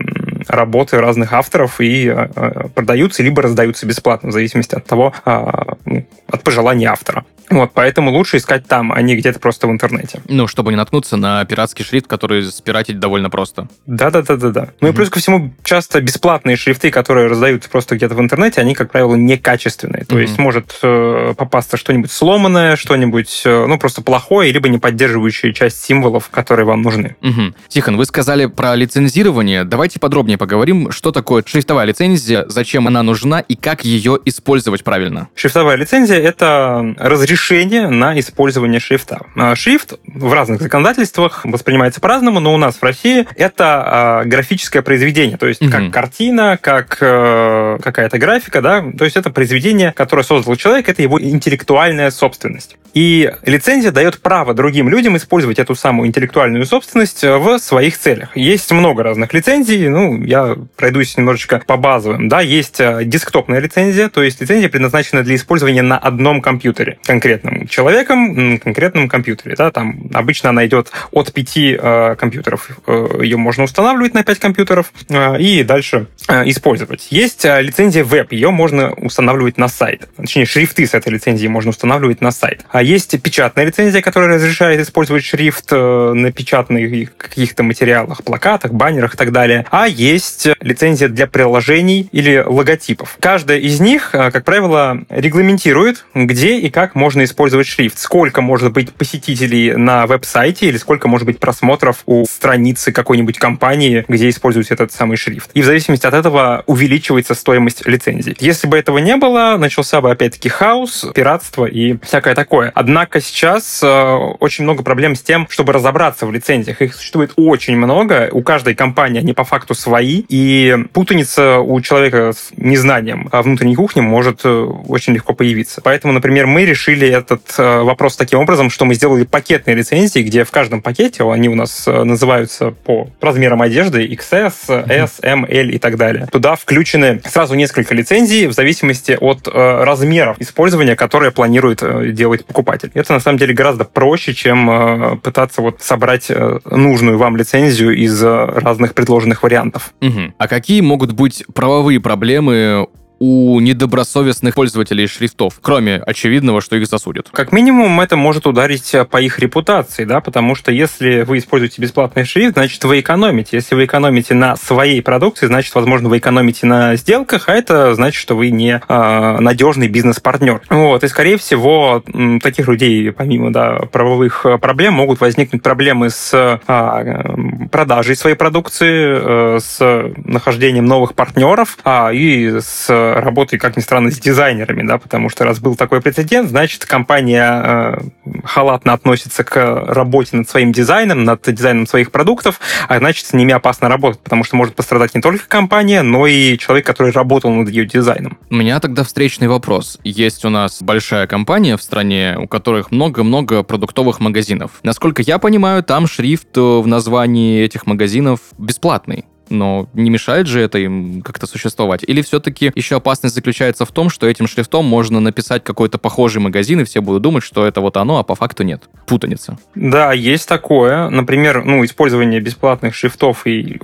работы 0.49 1.01
разных 1.01 1.33
авторов 1.33 1.81
и 1.81 2.07
э, 2.09 2.69
продаются 2.75 3.23
либо 3.23 3.43
раздаются 3.43 3.87
бесплатно, 3.87 4.31
в 4.31 4.33
зависимости 4.33 4.75
от 4.75 4.85
того, 4.85 5.13
а, 5.25 5.77
ну, 5.85 6.07
от 6.27 6.43
пожелания 6.43 6.91
автора. 6.91 7.25
Вот, 7.51 7.73
поэтому 7.75 8.11
лучше 8.11 8.39
искать 8.39 8.67
там, 8.67 8.93
а 8.93 9.01
не 9.03 9.17
где-то 9.17 9.39
просто 9.39 9.67
в 9.67 9.71
интернете. 9.71 10.21
Ну, 10.29 10.47
чтобы 10.47 10.71
не 10.73 10.77
наткнуться 10.77 11.17
на 11.17 11.45
пиратский 11.45 11.85
шрифт, 11.85 12.07
который 12.07 12.45
спиратить 12.45 12.99
довольно 12.99 13.31
просто. 13.31 13.69
Да-да-да-да-да. 13.87 14.71
Ну 14.81 14.89
и 14.89 14.93
плюс 14.93 15.11
ко 15.11 15.19
всему, 15.19 15.55
часто 15.63 16.01
бесплатные 16.01 16.57
шрифты, 16.57 16.91
которые 16.91 17.29
раздаются 17.29 17.71
просто 17.71 17.97
где-то 17.97 18.15
в 18.15 18.21
интернете, 18.21 18.61
они, 18.61 18.75
как 18.75 18.91
правило, 18.91 19.15
некачественные. 19.15 20.05
То 20.05 20.17
mm-hmm. 20.17 20.21
есть 20.21 20.39
может 20.39 20.79
э, 20.83 21.35
попасться 21.37 21.77
что-нибудь 21.77 22.11
сломанное, 22.11 22.77
что-нибудь, 22.77 23.43
э, 23.45 23.67
ну, 23.67 23.79
просто 23.79 24.03
плохое, 24.03 24.51
либо 24.51 24.69
не 24.69 24.79
поддерживающее 24.79 25.53
часть 25.53 25.85
символов, 25.85 26.29
которые 26.31 26.67
вам 26.67 26.83
нужны. 26.83 27.17
Mm-hmm. 27.21 27.55
Тихон, 27.69 27.97
вы 27.97 28.05
сказали 28.07 28.47
про 28.47 28.75
лицензирование. 28.75 29.65
Давайте 29.65 30.01
подробнее 30.01 30.39
поговорим, 30.39 30.91
что 30.91 31.13
такое 31.13 31.45
шрифтовая 31.47 31.87
лицензия, 31.87 32.45
зачем 32.49 32.89
она 32.89 33.03
нужна 33.03 33.41
и 33.41 33.55
как 33.55 33.85
ее 33.85 34.19
использовать 34.25 34.83
правильно. 34.83 35.29
Шрифтовая 35.35 35.77
лицензия— 35.77 36.17
это 36.19 36.95
разрешение 36.99 37.36
разрешение 37.37 37.89
на 37.89 38.19
использование 38.19 38.81
шрифта. 38.81 39.21
А, 39.37 39.55
шрифт 39.55 39.95
в 40.07 40.33
разных 40.33 40.63
законодательствах 40.63 41.45
воспринимается 41.45 42.01
по-разному, 42.01 42.41
но 42.41 42.55
у 42.55 42.57
нас 42.57 42.77
в 42.77 42.83
России 42.83 43.27
это 43.37 43.83
а, 43.85 44.25
графическое 44.25 44.83
произведение, 44.83 45.37
то 45.37 45.47
есть 45.47 45.61
угу. 45.61 45.71
как 45.71 45.91
картина, 45.91 46.59
как 46.61 46.99
э, 47.01 47.79
какая-то 47.83 48.19
графика, 48.19 48.63
да, 48.63 48.85
то 48.97 49.05
есть 49.05 49.17
это 49.17 49.31
произведение, 49.31 49.93
которое 49.93 50.23
создал 50.23 50.57
человек, 50.57 50.89
это 50.89 51.03
его 51.03 51.21
интеллектуальная 51.21 52.11
собственность. 52.11 52.77
И 52.95 53.31
лицензия 53.45 53.91
дает 53.91 54.21
право 54.23 54.55
другим 54.55 54.89
людям 54.89 55.17
использовать 55.19 55.59
эту 55.59 55.75
самую 55.75 56.09
интеллектуальную 56.09 56.65
собственность 56.65 57.23
в 57.23 57.59
своих 57.59 57.99
целях. 57.99 58.35
Есть 58.35 58.73
много 58.73 59.03
разных 59.03 59.35
лицензий, 59.35 59.89
ну, 59.89 60.23
я 60.25 60.57
пройдусь 60.77 61.15
немножечко 61.19 61.63
по 61.67 61.77
базовым, 61.77 62.29
да, 62.31 62.41
есть 62.41 62.81
э, 62.81 63.03
десктопная 63.05 63.61
лицензия, 63.61 64.09
то 64.09 64.23
есть 64.23 64.41
лицензия 64.41 64.71
предназначена 64.71 65.23
для 65.23 65.35
использования 65.35 65.83
на 65.83 65.99
одном 65.99 66.41
компьютере 66.41 66.99
конкретным 67.27 67.67
человеком, 67.67 68.53
на 68.53 68.59
конкретном 68.59 69.09
компьютере, 69.09 69.57
да, 69.57 69.71
там 69.71 70.09
обычно 70.15 70.51
она 70.51 70.65
идет 70.67 70.93
от 71.11 71.33
пяти 71.33 71.77
э, 71.79 72.15
компьютеров, 72.17 72.71
э, 72.87 73.09
ее 73.23 73.37
можно 73.37 73.65
устанавливать 73.65 74.15
на 74.15 74.23
пять 74.23 74.39
компьютеров 74.39 74.93
э, 75.09 75.41
и 75.41 75.65
дальше 75.65 76.07
э, 76.29 76.49
использовать. 76.49 77.09
Есть 77.11 77.45
э, 77.45 77.61
лицензия 77.63 78.05
веб, 78.05 78.31
ее 78.31 78.51
можно 78.51 78.93
устанавливать 78.93 79.59
на 79.59 79.67
сайт, 79.67 80.09
точнее 80.17 80.47
шрифты 80.47 80.87
с 80.87 80.95
этой 80.95 81.13
лицензией 81.13 81.49
можно 81.49 81.71
устанавливать 81.71 82.21
на 82.21 82.31
сайт. 82.31 82.65
А 82.71 82.81
есть 82.81 83.21
печатная 83.21 83.65
лицензия, 83.65 84.03
которая 84.03 84.37
разрешает 84.37 84.81
использовать 84.81 85.25
шрифт 85.25 85.73
э, 85.73 86.13
на 86.15 86.31
печатных 86.31 87.17
каких-то 87.17 87.65
материалах, 87.65 88.23
плакатах, 88.23 88.73
баннерах 88.73 89.15
и 89.15 89.17
так 89.17 89.33
далее. 89.33 89.67
А 89.71 89.89
есть 89.89 90.47
лицензия 90.61 91.09
для 91.09 91.27
приложений 91.27 92.09
или 92.13 92.45
логотипов. 92.47 93.17
Каждая 93.19 93.59
из 93.59 93.81
них, 93.81 94.11
э, 94.13 94.31
как 94.31 94.45
правило, 94.45 95.01
регламентирует, 95.09 96.07
где 96.15 96.59
и 96.59 96.71
как 96.71 96.95
можно 96.95 97.16
использовать 97.25 97.67
шрифт. 97.67 97.99
Сколько 97.99 98.41
может 98.41 98.73
быть 98.73 98.93
посетителей 98.93 99.73
на 99.75 100.07
веб-сайте 100.07 100.67
или 100.67 100.77
сколько 100.77 101.09
может 101.09 101.27
быть 101.27 101.39
просмотров 101.39 102.03
у 102.07 102.25
страницы 102.25 102.93
какой-нибудь 102.93 103.39
компании, 103.39 104.05
где 104.09 104.29
используется 104.29 104.75
этот 104.75 104.93
самый 104.93 105.17
шрифт. 105.17 105.51
И 105.55 105.63
в 105.63 105.65
зависимости 105.65 106.07
от 106.07 106.15
этого 106.15 106.65
увеличивается 106.67 107.35
стоимость 107.35 107.87
лицензии. 107.87 108.37
Если 108.41 108.67
бы 108.67 108.77
этого 108.77 108.99
не 108.99 109.17
было, 109.17 109.57
начался 109.59 110.01
бы 110.01 110.11
опять-таки 110.11 110.49
хаос, 110.49 111.07
пиратство 111.15 111.67
и 111.67 111.97
всякое 112.03 112.35
такое. 112.35 112.73
Однако 112.75 113.21
сейчас 113.21 113.81
э, 113.83 114.15
очень 114.41 114.65
много 114.65 114.83
проблем 114.83 115.15
с 115.15 115.23
тем, 115.23 115.47
чтобы 115.51 115.73
разобраться 115.73 116.27
в 116.27 116.33
лицензиях. 116.33 116.83
Их 116.83 116.95
существует 116.95 117.33
очень 117.37 117.77
много. 117.77 118.29
У 118.33 118.43
каждой 118.43 118.75
компании 118.75 119.21
они 119.21 119.33
по 119.33 119.45
факту 119.45 119.75
свои. 119.75 120.25
И 120.29 120.77
путаница 120.93 121.59
у 121.61 121.81
человека 121.81 122.33
с 122.33 122.51
незнанием 122.57 123.29
внутренней 123.33 123.77
кухни 123.77 124.01
может 124.01 124.41
э, 124.45 124.49
очень 124.49 125.15
легко 125.15 125.35
появиться. 125.35 125.81
Поэтому, 125.83 126.13
например, 126.13 126.47
мы 126.47 126.65
решили 126.65 127.06
этот 127.09 127.43
э, 127.59 127.81
вопрос 127.83 128.17
таким 128.17 128.41
образом, 128.41 128.71
что 128.71 128.85
мы 128.85 128.95
сделали 128.95 129.25
пакетные 129.25 129.77
лицензии, 129.77 130.21
где 130.21 130.45
в 130.45 130.51
каждом 130.51 130.83
пакете, 130.83 131.31
они 131.31 131.49
у 131.49 131.55
нас 131.55 131.87
называются 131.87 132.71
по 132.71 133.09
размерам 133.21 133.63
одежды 133.63 134.07
XS, 134.07 134.89
S, 134.89 135.19
M, 135.23 135.45
L 135.45 135.69
и 135.71 135.79
так 135.79 135.97
далее. 135.97 136.29
Туда 136.31 136.57
включены 136.57 137.21
сразу 137.25 137.55
несколько 137.55 137.95
лицензий 137.95 138.47
в 138.47 138.53
зависимости 138.53 139.17
от 139.21 139.49
размеров 139.49 140.37
использования, 140.39 140.97
которые 140.97 141.33
планирует 141.33 141.83
делать 142.15 142.45
покупатель. 142.45 142.91
Это 142.95 143.13
на 143.13 143.21
самом 143.21 143.39
деле 143.39 143.55
гораздо 143.55 143.85
проще, 143.85 144.35
чем 144.35 144.71
э, 144.71 145.17
пытаться 145.17 145.63
вот 145.63 145.81
собрать 145.81 146.27
э, 146.29 146.59
нужную 146.71 147.19
вам 147.19 147.37
лицензию 147.37 147.97
из 147.97 148.23
э, 148.23 148.45
разных 148.45 148.95
предложенных 148.95 149.43
вариантов. 149.43 149.95
Угу. 150.01 150.35
А 150.39 150.49
какие 150.49 150.81
могут 150.81 151.13
быть 151.13 151.45
правовые 151.55 152.01
проблемы 152.01 152.87
у 153.19 153.61
недобросовестных 153.61 154.55
пользователей 154.55 155.07
шрифтов, 155.07 155.59
кроме 155.61 155.97
очевидного, 155.97 156.61
что 156.61 156.77
их 156.77 156.87
засудят? 156.87 157.29
Как 157.33 157.53
минимум, 157.53 158.01
это 158.01 158.17
может 158.17 158.47
ударить 158.47 158.95
по 159.11 159.21
их 159.21 159.39
репутации, 159.39 160.05
да, 160.05 160.21
потому 160.21 160.55
что 160.55 160.73
если 160.73 161.23
вы 161.23 161.39
используете 161.39 161.81
бесплатный 161.81 162.25
шрифт, 162.25 162.55
значит, 162.55 162.83
вы 162.85 163.01
экономите. 163.01 163.57
Если 163.57 163.75
вы 163.75 163.85
экономите 163.85 164.35
на 164.35 164.57
своей 164.57 165.03
продукции, 165.03 165.47
значит, 165.47 165.75
возможно, 165.75 166.09
вы 166.09 166.19
экономите 166.19 166.67
на 166.67 166.97
сделках, 166.97 167.49
а 167.49 167.55
это 167.55 167.95
значит, 167.95 168.21
что 168.21 168.37
вы 168.37 168.51
не 168.51 168.81
э, 168.87 169.37
надежный 169.41 169.89
бизнес-партнер. 169.89 170.63
Вот, 170.69 171.05
и, 171.05 171.09
скорее 171.09 171.39
всего, 171.39 172.03
таких 172.43 172.69
людей, 172.69 173.13
помимо 173.13 173.53
да, 173.53 173.81
правовых 173.91 174.47
проблем, 174.61 174.95
могут 174.95 175.21
возникнуть 175.21 175.63
проблемы 175.63 176.11
с 176.11 176.33
э, 176.33 177.69
продажей 177.71 178.17
своей 178.17 178.37
продукции, 178.37 179.57
э, 179.57 179.59
с 179.61 180.13
нахождением 180.17 180.87
новых 180.87 181.15
партнеров 181.15 181.79
э, 181.85 182.15
и 182.15 182.61
с 182.61 182.91
работой, 183.15 183.59
как 183.59 183.77
ни 183.77 183.81
странно, 183.81 184.11
с 184.11 184.19
дизайнерами, 184.19 184.87
да, 184.87 184.99
потому 184.99 185.29
что 185.29 185.45
раз 185.45 185.61
был 185.61 185.77
такой 185.77 186.01
прецедент, 186.01 186.49
значит, 186.49 186.85
компания 186.85 187.63
э, 187.65 187.99
халатно 188.45 188.93
относится 188.93 189.45
к 189.45 189.85
работе 189.87 190.37
над 190.37 190.49
своим 190.49 190.73
дизайном, 190.73 191.25
над 191.25 191.43
дизайном 191.47 191.87
своих 191.87 192.11
продуктов, 192.11 192.61
а 192.89 192.99
значит, 192.99 193.27
с 193.27 193.33
ними 193.33 193.53
опасно 193.53 193.89
работать, 193.89 194.21
потому 194.21 194.45
что 194.45 194.57
может 194.57 194.75
пострадать 194.75 195.15
не 195.15 195.21
только 195.21 195.49
компания, 195.49 196.03
но 196.03 196.27
и 196.27 196.59
человек, 196.59 196.87
который 196.87 197.13
работал 197.13 197.51
над 197.51 197.69
ее 197.69 197.87
дизайном. 197.87 198.39
У 198.51 198.55
меня 198.55 198.81
тогда 198.81 199.05
встречный 199.05 199.49
вопрос. 199.49 199.99
Есть 200.05 200.45
у 200.45 200.51
нас 200.51 200.83
большая 200.83 201.27
компания 201.27 201.77
в 201.77 201.83
стране, 201.83 202.37
у 202.39 202.47
которых 202.47 202.91
много-много 202.91 203.63
продуктовых 203.63 204.21
магазинов. 204.21 204.73
Насколько 204.83 205.23
я 205.23 205.39
понимаю, 205.39 205.83
там 205.83 206.07
шрифт 206.07 206.57
в 206.57 206.87
названии 206.87 207.63
этих 207.63 207.87
магазинов 207.87 208.41
бесплатный 208.59 209.25
но 209.49 209.89
не 209.95 210.11
мешает 210.11 210.47
же 210.47 210.61
это 210.61 210.79
им 210.79 211.23
как-то 211.23 211.47
существовать? 211.47 212.03
Или 212.07 212.23
все-таки 212.23 212.73
еще 212.75 212.97
опасность 212.97 213.35
заключается 213.35 213.85
в 213.85 213.93
том, 213.93 214.11
что 214.11 214.27
этим 214.27 214.47
шрифтом 214.47 214.85
можно 214.85 215.21
написать 215.21 215.65
какой-то 215.65 215.99
похожий 215.99 216.41
магазин, 216.41 216.81
и 216.81 216.85
все 216.85 217.01
будут 217.01 217.23
думать, 217.23 217.43
что 217.43 217.67
это 217.67 217.81
вот 217.81 217.97
оно, 217.97 218.19
а 218.19 218.23
по 218.23 218.35
факту 218.35 218.63
нет? 218.63 218.89
Путаница. 219.07 219.59
Да, 219.75 220.13
есть 220.13 220.49
такое. 220.49 221.09
Например, 221.11 221.65
ну, 221.65 221.85
использование 221.85 222.41
бесплатных 222.41 222.95
шрифтов, 222.95 223.47
и, 223.47 223.79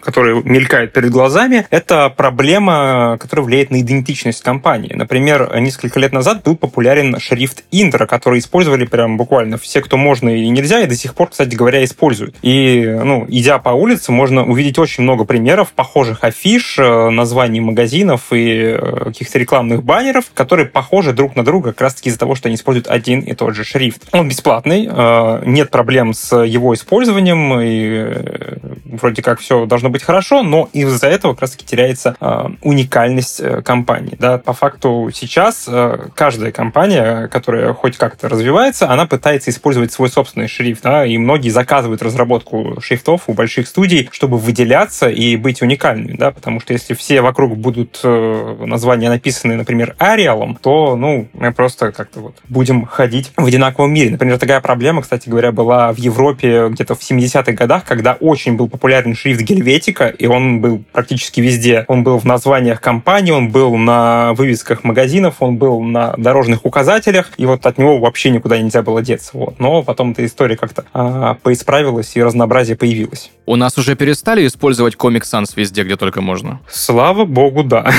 которые 0.00 0.42
мелькают 0.42 0.92
перед 0.92 1.10
глазами, 1.10 1.66
это 1.70 2.10
проблема, 2.10 3.16
которая 3.20 3.46
влияет 3.46 3.70
на 3.70 3.80
идентичность 3.80 4.42
компании. 4.42 4.92
Например, 4.94 5.50
несколько 5.60 5.98
лет 6.00 6.12
назад 6.12 6.42
был 6.44 6.56
популярен 6.56 7.18
шрифт 7.18 7.64
Индра, 7.70 8.06
который 8.06 8.38
использовали 8.38 8.86
прям 8.86 9.16
буквально 9.16 9.58
все, 9.58 9.80
кто 9.80 9.96
можно 9.96 10.28
и 10.28 10.48
нельзя, 10.48 10.80
и 10.80 10.86
до 10.86 10.94
сих 10.94 11.14
пор, 11.14 11.30
кстати 11.30 11.54
говоря, 11.54 11.84
используют. 11.84 12.36
И, 12.42 12.84
ну, 13.04 13.26
идя 13.28 13.58
по 13.58 13.70
улице, 13.70 14.12
можно 14.12 14.44
увидеть 14.44 14.78
очень 14.78 15.04
много 15.08 15.24
примеров 15.24 15.72
похожих 15.72 16.22
афиш, 16.22 16.78
э, 16.78 17.08
названий 17.08 17.60
магазинов 17.60 18.30
и 18.30 18.76
э, 18.76 19.04
каких-то 19.06 19.38
рекламных 19.38 19.82
баннеров, 19.82 20.26
которые 20.34 20.66
похожи 20.66 21.14
друг 21.14 21.34
на 21.34 21.42
друга 21.42 21.72
как 21.72 21.80
раз-таки 21.80 22.10
из-за 22.10 22.18
того, 22.18 22.34
что 22.34 22.48
они 22.48 22.56
используют 22.56 22.88
один 22.88 23.20
и 23.20 23.32
тот 23.32 23.54
же 23.54 23.64
шрифт. 23.64 24.06
Он 24.12 24.28
бесплатный, 24.28 24.86
э, 24.86 25.42
нет 25.46 25.70
проблем 25.70 26.12
с 26.12 26.36
его 26.44 26.74
использованием, 26.74 27.58
и 27.58 28.98
вроде 29.00 29.22
как 29.22 29.40
все 29.40 29.64
должно 29.64 29.88
быть 29.88 30.02
хорошо, 30.02 30.42
но 30.42 30.68
из-за 30.74 31.06
этого 31.06 31.32
как 31.32 31.42
раз-таки 31.42 31.64
теряется 31.64 32.16
уникальность 32.60 33.40
компании. 33.64 34.16
Да? 34.18 34.38
По 34.38 34.52
факту 34.52 35.10
сейчас 35.14 35.68
каждая 36.14 36.52
компания, 36.52 37.28
которая 37.28 37.72
хоть 37.72 37.96
как-то 37.96 38.28
развивается, 38.28 38.90
она 38.90 39.06
пытается 39.06 39.50
использовать 39.50 39.92
свой 39.92 40.10
собственный 40.10 40.48
шрифт, 40.48 40.82
да? 40.82 41.06
и 41.06 41.16
многие 41.16 41.50
заказывают 41.50 42.02
разработку 42.02 42.78
шрифтов 42.80 43.22
у 43.28 43.32
больших 43.32 43.68
студий, 43.68 44.08
чтобы 44.12 44.36
выделяться 44.36 44.97
и 45.06 45.36
быть 45.36 45.62
уникальными, 45.62 46.16
да? 46.16 46.30
потому 46.30 46.60
что 46.60 46.72
если 46.72 46.94
все 46.94 47.20
вокруг 47.20 47.56
будут 47.56 48.00
э, 48.02 48.56
названия 48.66 49.08
написаны, 49.08 49.56
например, 49.56 49.94
Ариалом, 49.98 50.56
то, 50.60 50.96
ну, 50.96 51.28
мы 51.32 51.52
просто 51.52 51.92
как-то 51.92 52.20
вот 52.20 52.36
будем 52.48 52.84
ходить 52.86 53.32
в 53.36 53.44
одинаковом 53.44 53.92
мире. 53.92 54.10
Например, 54.10 54.38
такая 54.38 54.60
проблема, 54.60 55.02
кстати 55.02 55.28
говоря, 55.28 55.52
была 55.52 55.92
в 55.92 55.98
Европе 55.98 56.68
где-то 56.68 56.94
в 56.94 57.00
70-х 57.00 57.52
годах, 57.52 57.84
когда 57.84 58.14
очень 58.14 58.56
был 58.56 58.68
популярен 58.68 59.14
шрифт 59.14 59.42
Гельветика, 59.42 60.08
и 60.08 60.26
он 60.26 60.60
был 60.60 60.82
практически 60.92 61.40
везде. 61.40 61.84
Он 61.88 62.02
был 62.02 62.18
в 62.18 62.24
названиях 62.24 62.80
компаний, 62.80 63.32
он 63.32 63.50
был 63.50 63.76
на 63.76 64.32
вывесках 64.34 64.84
магазинов, 64.84 65.36
он 65.40 65.56
был 65.56 65.80
на 65.82 66.14
дорожных 66.16 66.64
указателях, 66.64 67.30
и 67.36 67.46
вот 67.46 67.66
от 67.66 67.78
него 67.78 67.98
вообще 67.98 68.30
никуда 68.30 68.58
нельзя 68.58 68.82
было 68.82 69.02
деться. 69.02 69.30
Вот. 69.34 69.58
Но 69.58 69.82
потом 69.82 70.12
эта 70.12 70.24
история 70.24 70.56
как-то 70.56 70.84
а, 70.92 71.34
поисправилась, 71.34 72.16
и 72.16 72.22
разнообразие 72.22 72.76
появилось. 72.76 73.30
У 73.46 73.56
нас 73.56 73.78
уже 73.78 73.96
перестали 73.96 74.46
использовать 74.46 74.87
Comic 74.96 75.22
Sans 75.22 75.46
везде, 75.56 75.82
где 75.82 75.96
только 75.96 76.20
можно? 76.20 76.60
Слава 76.68 77.24
богу, 77.24 77.62
да. 77.62 77.90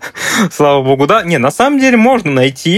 Слава 0.50 0.82
богу, 0.82 1.06
да. 1.06 1.22
Не, 1.22 1.38
на 1.38 1.50
самом 1.50 1.78
деле 1.78 1.96
можно 1.96 2.30
найти, 2.30 2.76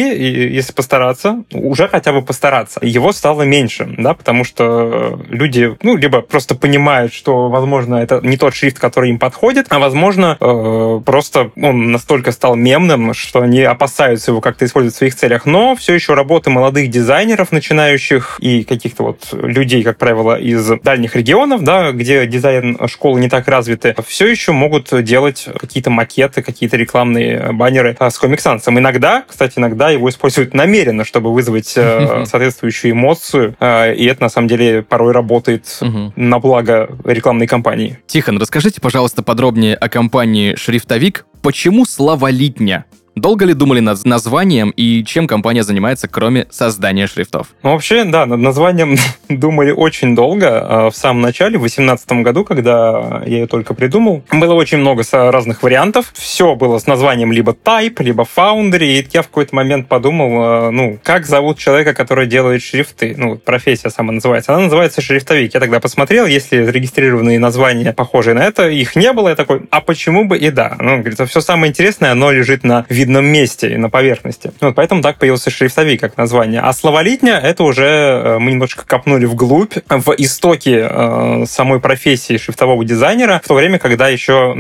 если 0.55 0.73
постараться, 0.73 1.45
уже 1.53 1.89
хотя 1.89 2.13
бы 2.13 2.23
постараться. 2.23 2.81
Его 2.83 3.13
стало 3.13 3.43
меньше, 3.43 3.95
да, 3.99 4.15
потому 4.15 4.45
что 4.45 5.21
люди, 5.29 5.77
ну, 5.83 5.97
либо 5.97 6.21
просто 6.21 6.55
понимают, 6.55 7.13
что, 7.13 7.49
возможно, 7.49 7.97
это 7.97 8.21
не 8.23 8.37
тот 8.37 8.55
шрифт, 8.55 8.79
который 8.79 9.11
им 9.11 9.19
подходит, 9.19 9.67
а, 9.71 9.79
возможно, 9.79 10.37
э, 10.41 11.01
просто 11.05 11.51
он 11.57 11.93
настолько 11.93 12.33
стал 12.33 12.55
мемным, 12.57 13.15
что 13.15 13.41
они 13.41 13.63
опасаются 13.63 14.31
его 14.31 14.41
как-то 14.41 14.65
использовать 14.65 14.95
в 14.95 14.99
своих 14.99 15.15
целях. 15.15 15.47
Но 15.47 15.77
все 15.77 15.95
еще 15.95 16.15
работы 16.15 16.51
молодых 16.51 16.91
дизайнеров, 16.91 17.53
начинающих, 17.53 18.39
и 18.41 18.65
каких-то 18.65 19.03
вот 19.03 19.29
людей, 19.33 19.83
как 19.83 19.99
правило, 19.99 20.39
из 20.39 20.69
дальних 20.83 21.17
регионов, 21.17 21.63
да, 21.63 21.93
где 21.93 22.27
дизайн 22.27 22.79
школы 22.87 23.21
не 23.21 23.29
так 23.29 23.49
развиты, 23.59 23.95
все 24.07 24.27
еще 24.27 24.53
могут 24.53 24.91
делать 25.05 25.49
какие-то 25.59 25.91
макеты, 25.91 26.43
какие-то 26.43 26.77
рекламные 26.77 27.53
баннеры 27.53 27.97
с 27.99 28.23
Comic 28.23 28.39
Sans. 28.39 28.63
Иногда, 28.67 29.25
кстати, 29.29 29.59
иногда 29.59 29.91
его 29.91 30.09
используют 30.09 30.55
намеренно, 30.55 31.05
чтобы 31.05 31.33
вызвать 31.33 31.75
э, 31.77 32.25
соответствующую 32.25 32.93
эмоцию, 32.93 33.57
э, 33.61 33.95
и 33.95 34.07
это 34.07 34.23
на 34.23 34.29
самом 34.29 34.49
деле 34.49 34.83
порой 34.83 35.13
работает 35.13 35.81
на 36.17 36.39
благо 36.39 36.89
рекламной 37.05 37.47
кампании. 37.47 37.99
Тихон, 38.07 38.39
расскажите, 38.39 38.81
пожалуйста, 38.81 39.23
подробнее 39.23 39.75
о 39.75 39.89
компании 39.89 40.55
«Шрифтовик». 40.55 41.27
Почему 41.43 41.85
«Славолитня»? 41.85 42.85
Долго 43.21 43.45
ли 43.45 43.53
думали 43.53 43.81
над 43.81 44.05
названием 44.05 44.71
и 44.71 45.05
чем 45.05 45.27
компания 45.27 45.65
занимается, 45.65 46.07
кроме 46.07 46.47
создания 46.51 47.09
шрифтов? 47.09 47.49
Ну, 47.65 47.73
вообще, 47.73 48.05
да, 48.05 48.27
над 48.27 48.39
названием 48.39 48.97
думали 49.29 49.73
очень 49.73 50.15
долго. 50.15 50.61
А 50.61 50.91
в 50.91 50.97
самом 50.97 51.23
начале, 51.23 51.59
в 51.59 51.63
2018 51.63 52.13
году, 52.23 52.45
когда 52.45 53.23
я 53.27 53.39
ее 53.39 53.47
только 53.49 53.75
придумал, 53.75 54.23
было 54.31 54.55
очень 54.55 54.79
много 54.79 55.03
разных 55.11 55.65
вариантов. 55.65 56.13
Все 56.15 56.55
было 56.55 56.79
с 56.79 56.87
названием 56.87 57.33
либо 57.33 57.53
Type, 57.53 58.01
либо 58.05 58.25
Foundry. 58.37 59.01
И 59.01 59.09
я 59.13 59.23
в 59.23 59.29
какой-то 59.29 59.55
момент 59.55 59.89
подумал, 59.89 60.31
а, 60.41 60.71
ну, 60.71 60.99
как 61.03 61.27
зовут 61.27 61.59
человека, 61.59 61.95
который 61.95 62.29
делает 62.29 62.63
шрифты? 62.63 63.15
Ну, 63.17 63.37
профессия 63.37 63.91
сама 63.91 64.13
называется. 64.13 64.55
Она 64.55 64.65
называется 64.65 65.01
шрифтовик. 65.01 65.55
Я 65.55 65.61
тогда 65.61 65.81
посмотрел, 65.81 66.27
если 66.27 66.63
зарегистрированные 66.63 67.41
названия 67.41 67.93
похожие 67.93 68.35
на 68.35 68.45
это, 68.45 68.69
их 68.69 68.95
не 68.95 69.13
было. 69.13 69.31
Я 69.31 69.35
такой, 69.35 69.63
а 69.71 69.81
почему 69.81 70.25
бы 70.25 70.39
и 70.39 70.51
да? 70.51 70.77
Ну, 70.79 70.99
говорит, 70.99 71.19
все 71.29 71.41
самое 71.41 71.71
интересное, 71.71 72.13
оно 72.13 72.31
лежит 72.31 72.63
на 72.63 72.87
вид 72.89 73.08
видном 73.09 73.27
месте 73.27 73.73
и 73.73 73.77
на 73.77 73.91
поверхности. 73.91 74.53
Вот, 74.61 74.75
поэтому 74.75 75.03
так 75.03 75.19
появился 75.19 75.51
шрифтовик 75.51 76.01
как 76.01 76.17
название. 76.17 76.61
А 76.61 76.73
словолитня— 76.73 77.41
это 77.43 77.65
уже 77.65 77.85
э, 77.85 78.39
мы 78.39 78.53
немножечко 78.53 78.85
копнули 78.87 79.25
вглубь, 79.25 79.75
в 79.89 80.13
истоке 80.19 80.87
э, 80.89 81.45
самой 81.47 81.81
профессии 81.81 82.37
шрифтового 82.37 82.85
дизайнера, 82.85 83.41
в 83.43 83.49
то 83.49 83.55
время, 83.55 83.79
когда 83.79 84.09
еще 84.09 84.55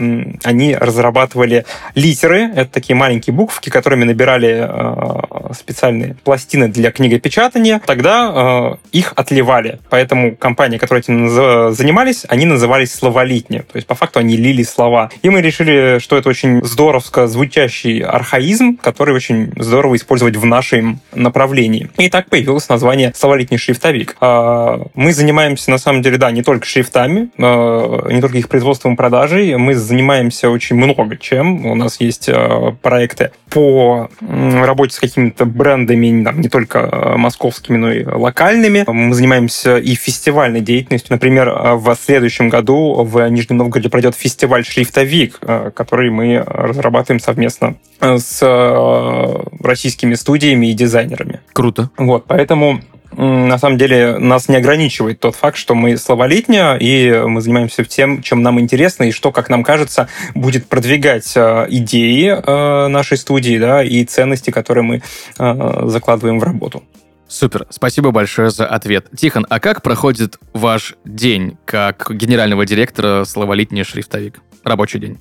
они 0.44 0.74
разрабатывали 0.74 1.64
литеры, 1.94 2.50
это 2.54 2.70
такие 2.72 2.96
маленькие 2.96 3.34
буковки, 3.34 3.68
которыми 3.70 4.04
набирали 4.04 4.66
э, 4.68 5.52
специальные 5.54 6.16
пластины 6.24 6.68
для 6.68 6.90
книгопечатания, 6.90 7.80
тогда 7.84 8.78
их 8.92 9.12
отливали. 9.16 9.78
Поэтому 9.90 10.36
компании, 10.36 10.78
которые 10.78 11.00
этим 11.00 11.28
занимались, 11.72 12.24
они 12.28 12.46
назывались 12.46 12.94
словолитни. 12.94 13.58
То 13.58 13.76
есть, 13.76 13.86
по 13.86 13.94
факту, 13.94 14.20
они 14.20 14.36
лили 14.36 14.62
слова. 14.62 15.10
И 15.22 15.30
мы 15.30 15.40
решили, 15.40 15.98
что 16.00 16.16
это 16.16 16.28
очень 16.28 16.64
здоровско 16.64 17.26
звучащий 17.26 18.00
архаизм 18.00 18.37
архаизм, 18.38 18.76
который 18.76 19.14
очень 19.14 19.52
здорово 19.56 19.96
использовать 19.96 20.36
в 20.36 20.44
нашем 20.44 21.00
направлении. 21.12 21.90
И 21.98 22.08
так 22.08 22.30
появилось 22.30 22.68
название 22.68 23.12
«Словолитний 23.14 23.58
шрифтовик». 23.58 24.16
А, 24.20 24.86
мы 24.94 25.12
занимаемся, 25.12 25.70
на 25.70 25.78
самом 25.78 26.02
деле, 26.02 26.18
да, 26.18 26.30
не 26.30 26.42
только 26.42 26.64
шрифтами, 26.66 27.30
а, 27.38 28.08
не 28.10 28.20
только 28.20 28.38
их 28.38 28.48
производством 28.48 28.94
и 28.94 28.96
продажей, 28.96 29.56
мы 29.56 29.74
занимаемся 29.74 30.50
очень 30.50 30.76
много 30.76 31.16
чем. 31.16 31.66
У 31.66 31.74
нас 31.74 32.00
есть 32.00 32.28
а, 32.28 32.76
проекты 32.80 33.32
по 33.50 34.08
работе 34.20 34.94
с 34.94 35.00
какими-то 35.00 35.46
брендами, 35.46 36.06
не 36.06 36.48
только 36.48 37.14
московскими, 37.16 37.76
но 37.76 37.92
и 37.92 38.04
локальными. 38.04 38.84
Мы 38.86 39.14
занимаемся 39.14 39.78
и 39.78 39.94
фестивальной 39.94 40.60
деятельностью. 40.60 41.12
Например, 41.12 41.50
в 41.76 41.96
следующем 41.96 42.50
году 42.50 43.02
в 43.02 43.28
Нижнем 43.30 43.56
Новгороде 43.56 43.88
пройдет 43.88 44.14
фестиваль 44.14 44.64
«Шрифтовик», 44.64 45.40
который 45.74 46.10
мы 46.10 46.44
разрабатываем 46.46 47.20
совместно 47.20 47.74
с 48.20 48.40
э, 48.42 49.64
российскими 49.64 50.14
студиями 50.14 50.70
и 50.70 50.74
дизайнерами. 50.74 51.40
Круто. 51.52 51.90
Вот, 51.96 52.24
поэтому 52.26 52.80
на 53.16 53.58
самом 53.58 53.78
деле 53.78 54.18
нас 54.18 54.48
не 54.48 54.56
ограничивает 54.56 55.18
тот 55.18 55.34
факт, 55.34 55.56
что 55.56 55.74
мы 55.74 55.96
словолитня, 55.96 56.76
и 56.76 57.10
мы 57.26 57.40
занимаемся 57.40 57.84
тем, 57.84 58.22
чем 58.22 58.42
нам 58.42 58.60
интересно, 58.60 59.04
и 59.04 59.12
что, 59.12 59.32
как 59.32 59.48
нам 59.48 59.64
кажется, 59.64 60.08
будет 60.34 60.66
продвигать 60.66 61.32
э, 61.36 61.66
идеи 61.70 62.28
э, 62.28 62.88
нашей 62.88 63.16
студии, 63.16 63.58
да, 63.58 63.82
и 63.82 64.04
ценности, 64.04 64.50
которые 64.50 64.84
мы 64.84 65.02
закладываем 65.38 66.38
в 66.38 66.42
работу. 66.42 66.82
Супер, 67.28 67.66
спасибо 67.68 68.10
большое 68.10 68.50
за 68.50 68.66
ответ. 68.66 69.06
Тихон, 69.14 69.46
а 69.50 69.60
как 69.60 69.82
проходит 69.82 70.38
ваш 70.54 70.94
день 71.04 71.58
как 71.66 72.10
генерального 72.10 72.64
директора 72.64 73.24
словолитня 73.24 73.84
шрифтовик? 73.84 74.40
Рабочий 74.64 74.98
день. 74.98 75.18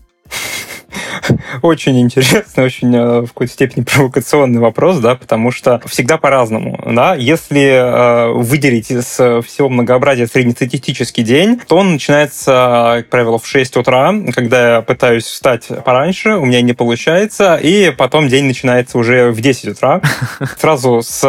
Очень 1.62 2.00
интересный, 2.00 2.64
очень 2.64 2.96
э, 2.96 3.22
в 3.22 3.28
какой-то 3.28 3.54
степени 3.54 3.84
провокационный 3.84 4.60
вопрос, 4.60 5.00
да, 5.00 5.16
потому 5.16 5.52
что 5.52 5.82
всегда 5.86 6.18
по-разному, 6.18 6.80
да. 6.86 7.16
Если 7.16 7.62
э, 7.62 8.32
выделить 8.34 8.92
из 8.92 9.06
всего 9.06 9.70
многообразия 9.70 10.28
среднестатистический 10.28 11.24
день, 11.24 11.60
то 11.68 11.78
он 11.78 11.94
начинается, 11.94 12.96
как 12.98 13.10
правило, 13.10 13.40
в 13.40 13.48
6 13.48 13.78
утра, 13.78 14.14
когда 14.34 14.76
я 14.76 14.82
пытаюсь 14.82 15.26
встать 15.26 15.68
пораньше, 15.84 16.36
у 16.36 16.46
меня 16.46 16.62
не 16.62 16.74
получается, 16.74 17.56
и 17.56 17.92
потом 17.92 18.28
день 18.28 18.46
начинается 18.46 18.98
уже 18.98 19.32
в 19.32 19.42
10 19.42 19.70
утра, 19.70 20.02
сразу 20.58 21.02
с 21.02 21.24